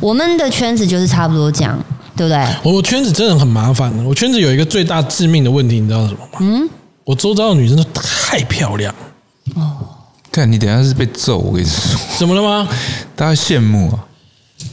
[0.00, 1.78] 我们的圈子就是差不多这样，
[2.16, 2.46] 对不对？
[2.64, 4.02] 我圈子真的很麻烦的。
[4.02, 6.38] 我圈子有一个最大致命的问题，你知道是什么吗？
[6.40, 6.68] 嗯，
[7.04, 8.92] 我周遭的女生都太漂亮，
[9.54, 9.76] 哦
[10.32, 12.68] 看你等下是被揍，我跟你说，怎么了吗？
[13.14, 13.98] 大家羡慕啊，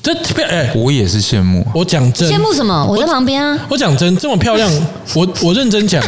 [0.03, 1.71] 这漂哎、我也是羡慕啊。
[1.73, 2.85] 我讲真，羡慕什么？
[2.85, 3.57] 我在旁边啊。
[3.69, 4.69] 我讲真，这么漂亮，
[5.15, 6.01] 我我认真讲，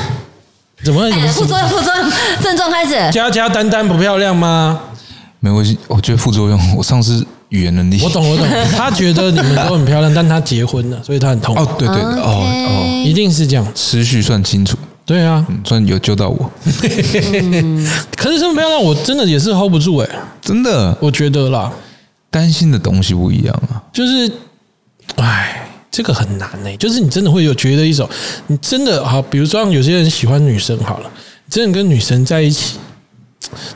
[0.84, 2.10] 怎么哎，副怎么作用，副作用，
[2.42, 2.94] 症状开始。
[3.12, 4.80] 佳佳丹丹不漂亮吗？
[5.40, 8.46] 没关系，我觉得副作用，我上次语言能力，我懂，我懂。
[8.76, 11.62] 他觉得你们都很漂亮，但他结婚了，所以他很痛苦。
[11.62, 13.66] 哦，对对对，哦哦，一定是这样。
[13.74, 16.50] 思绪算清楚，对啊，嗯算有救到我，
[18.16, 20.08] 可是这么漂亮，我真的也是 hold 不住哎、
[20.40, 21.70] 真的我觉得啦，
[22.34, 23.80] 担心的东西不一样啊。
[23.92, 24.28] 就是，
[25.14, 28.08] 哎，这个很难哎、就是你真的会有觉得一种，
[28.48, 31.10] 你真的好，比如说有些人喜欢女生好了，
[31.48, 32.78] 真的跟女神在一起，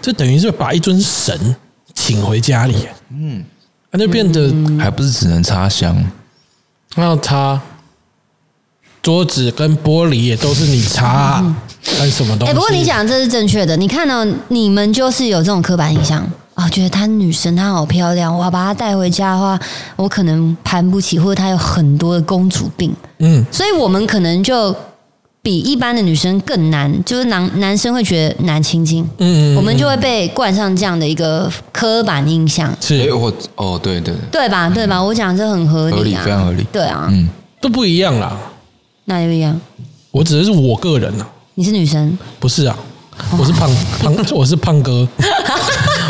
[0.03, 1.55] 这等于是把一尊神
[1.95, 2.75] 请回家里、
[3.11, 3.45] 嗯，
[3.93, 5.97] 那就变得还不是只能插香，
[6.97, 7.61] 要擦
[9.01, 11.41] 桌子跟玻璃也都是你擦，
[11.97, 12.51] 干什么东西？
[12.51, 13.77] 哎、不过你讲这是正确的。
[13.77, 16.29] 你看到、你们就是有这种刻板印象
[16.59, 19.57] 啊，觉得她女神她好漂亮，我要把她带回家的话，
[19.95, 24.75] 我可能攀不起，或者她有很多的公主病，嗯，所以我们可能就
[25.41, 34.69] 比一般的女生更难，就是男男生会觉得难亲近，嗯嗯嗯我们就会被冠上这样的一个刻板印象，哎，是我哦，对对，对对吧？
[34.69, 35.01] 对吧？
[35.01, 36.67] 我讲这很合合理理啊，非常合理。
[36.73, 37.29] 对啊，嗯，
[37.61, 38.37] 都不一样啦。
[39.05, 39.59] 那又一样。
[40.11, 42.77] 我指的是我个人啊，你是女生，不是啊，
[43.39, 43.71] 我是胖
[44.03, 45.07] 胖， 我是胖哥，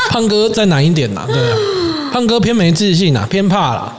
[0.08, 1.36] 胖哥再难一点呐，对。
[1.36, 1.56] 啊，
[2.12, 3.96] 胖哥偏没自信啊，偏怕啦，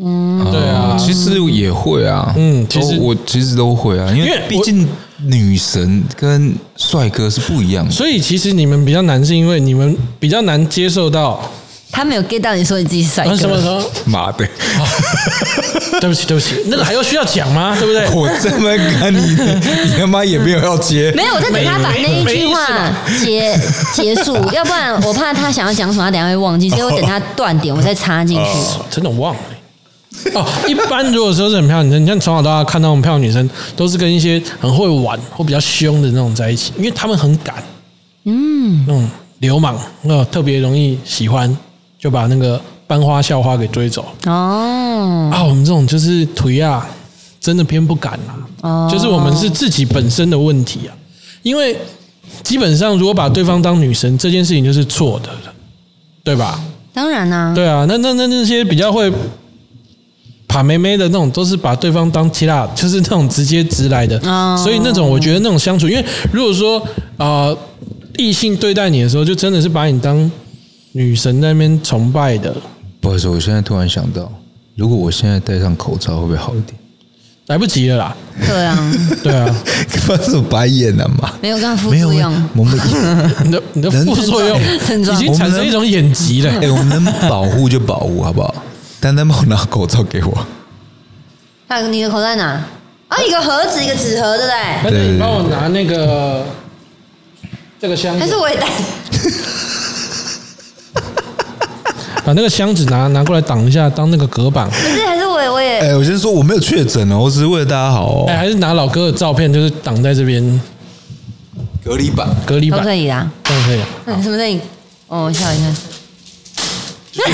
[0.00, 0.96] 嗯，对啊。
[0.96, 4.88] 哦，其实也会啊，嗯其实我其实都会啊，因为毕竟
[5.26, 7.90] 女神跟帅哥是不一样的。
[7.90, 11.40] 所以其实你们比较难，是因为你们比较难接受到
[11.94, 13.36] 他没有 get 到你说你自己是帅哥。
[13.36, 14.44] 什么什哥，么，妈的，
[16.00, 17.76] 对不起对不起，那个还要需要讲吗？
[17.78, 18.04] 对不对？
[18.10, 18.68] 我这么
[19.00, 19.34] 跟你，
[19.84, 22.92] 你他妈也没有要接，没有，我在等他把那一句话
[23.22, 23.56] 结
[23.94, 28.50] 结束，要不然我怕他想要讲什么，他等下会忘记，所以我等他断点，我再插进去。
[28.90, 29.40] 真的忘了。
[30.34, 37.56] 哦，一般如果说是很漂亮女生，你像从小到大看到我们漂亮女生，都是跟一些很会玩或比较凶的那种在一起，因为他们很敢，
[38.24, 39.08] 嗯，那种
[39.40, 39.76] 流氓，
[40.08, 41.54] 呃，特别容易喜欢，
[42.04, 44.04] 就把那个班花校花给追走。
[44.26, 46.86] 哦，啊，我们这种就是腿啊，
[47.40, 50.92] 真的偏不敢啊、哦就是我们是自己本身的问题啊，
[51.42, 51.74] 因为
[52.42, 55.54] 基本上如果把对方当女神，这件事情就是错的了，
[56.22, 56.62] 对吧？
[56.92, 59.10] 当然啦、对啊，那那那那些比较会
[60.46, 64.20] 把妹妹的那种，都是把对方当其他，就是那种直接直来的。
[64.30, 66.78] 哦所以那种我觉得那种相处，因为如果说
[67.16, 67.58] 啊、呃
[68.18, 70.30] 异性对待你的时候，就真的是把你当
[70.96, 72.54] 女神在那边崇拜的，
[73.00, 74.30] 不好意思，我现在突然想到，
[74.76, 76.78] 如果我现在戴上口罩，会不会好一点？
[77.46, 78.16] 来不及了啦。
[78.46, 78.92] 对啊，
[79.24, 79.54] 对啊，
[80.06, 81.32] 翻什么白眼了嘛？
[81.42, 82.48] 没有跟他副没有作用。
[82.54, 82.78] 我们
[83.44, 84.78] 你的你的副作用已
[85.18, 86.50] 经产生一种眼疾了。
[86.60, 88.54] 哎，我们能保护就保护，好不好？
[89.00, 90.46] 丹丹帮我拿口罩给我，
[91.66, 92.64] 那你的口罩在哪？
[93.08, 94.80] 啊，一个盒子，一个纸盒，对不对？
[94.84, 96.46] 但是你帮我拿那个
[97.80, 98.68] 这个箱子，还是我也带？
[102.24, 104.68] 把那个箱子拿拿过来挡一下，当那个隔板。
[104.68, 108.36] 不是，还是我也我也哎，我先说我没有确诊哦，我只是为了大家好哦哎，。
[108.36, 110.60] 还是拿老哥的照片，就是挡在这边
[111.84, 113.30] 隔离板，隔离板，可以啦。
[113.44, 113.86] 这样可以啊。
[114.06, 114.58] 嗯，什么声音？
[115.08, 115.64] 哦，我笑一下。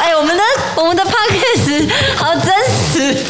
[0.00, 0.42] 哎，我们的
[0.76, 1.86] 我们的 podcast
[2.16, 2.50] 好真
[2.92, 3.22] 实。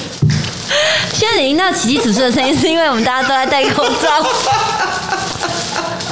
[1.13, 4.25] 现在你听到奇迹主持的声音，是因为我们大家都在戴口罩。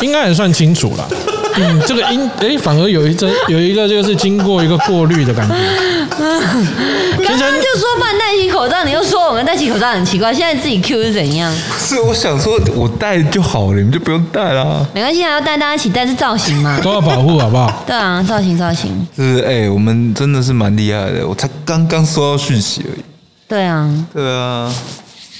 [0.00, 1.08] 应该也算清楚了。
[1.56, 5.54] 嗯，这个音哎，反而有一阵有一个就是经过一个过滤的感觉。
[6.20, 11.54] 刚刚就说不戴起口罩，你又说我们戴起口罩很奇怪，现在自己 Q 是怎样？
[11.78, 14.84] 是我想说，我戴就好了，你们就不用戴啦。
[14.92, 16.78] 没关系，还要戴，大家一起戴是造型嘛？
[16.82, 17.84] 都要保护，好不好？
[17.86, 19.06] 对啊，造型造型。
[19.16, 23.02] 就是哎、我们真的是蛮厉害的，我才刚刚收到讯息而已。
[23.48, 24.72] 对啊，对啊，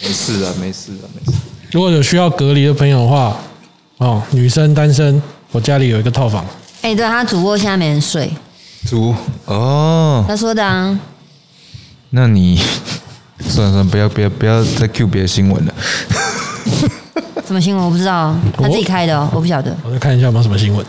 [0.03, 1.39] 没事啊，没事啊，没事。
[1.73, 3.37] 如果有需要隔离的朋友的话，
[3.99, 5.21] 哦，女生单身，
[5.53, 6.45] 我家里有一个套房。
[6.83, 8.33] 哎、对他主卧现在没人睡，
[8.87, 10.99] 主哦，他说的啊。
[12.11, 12.57] 那你
[13.41, 15.75] 算了算了，不要不要不要再 Q 别的新闻了。
[17.47, 20.85] 什么新闻我不知道，他自己开的哦，我不晓得，我再看一下有没有什么新闻。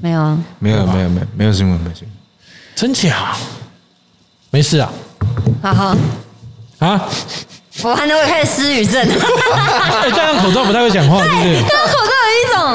[0.00, 0.38] 没有啊。
[0.58, 2.16] 没有没有没有没有新闻没有新闻。
[2.74, 3.36] 真假？
[4.50, 4.90] 没事啊。
[5.62, 5.96] 好好，
[6.80, 7.08] 啊？
[7.82, 9.00] 我还能会开始失语症，
[10.02, 11.62] 哎，戴上口罩不太会讲话，对不对？
[11.62, 12.12] 戴口罩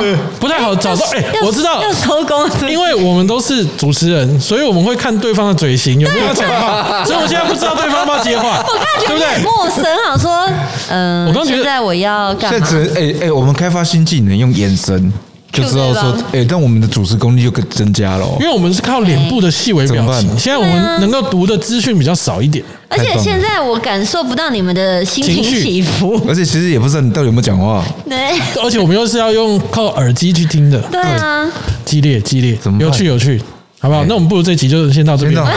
[0.01, 1.05] 有一种 不太好找到。
[1.13, 9.43] 哎，我知道，要收工，因为我们都是主持人，所以我们会看对方的嘴型有没有要讲话，所以我现在不知道对方要不要接话， 我不对？
[9.43, 10.49] 陌生，好说，
[10.89, 12.67] 嗯、我刚觉得现在我要干嘛现在？
[12.67, 15.11] 只能哎哎，我们开发新技能，用眼神
[15.55, 18.35] 就知道说哎，但我们的主持功力就更增加了哦。
[18.39, 22.63] 因为我们是靠脸部的细微表情，现在我们能够读的资讯比较少一点。
[22.89, 28.17] 而且现在我感受不到你们的心情起伏，而且其实也不知道你到底有没有讲话，对。
[28.63, 31.47] 而且我们又是要用靠耳机去听的，对啊，
[31.85, 32.55] 激烈激烈。
[32.61, 33.41] 怎么，有趣有趣，
[33.79, 34.01] 好不好？
[34.01, 34.05] 哎。
[34.07, 35.41] 那我们不如这集就先到这边。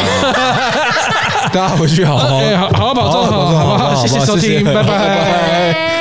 [1.51, 2.38] 大家回去好好。
[2.38, 3.78] 哎，好好好保重，好好好保重好不好？
[3.78, 4.74] 好好谢谢收听，拜。
[4.74, 5.97] 拜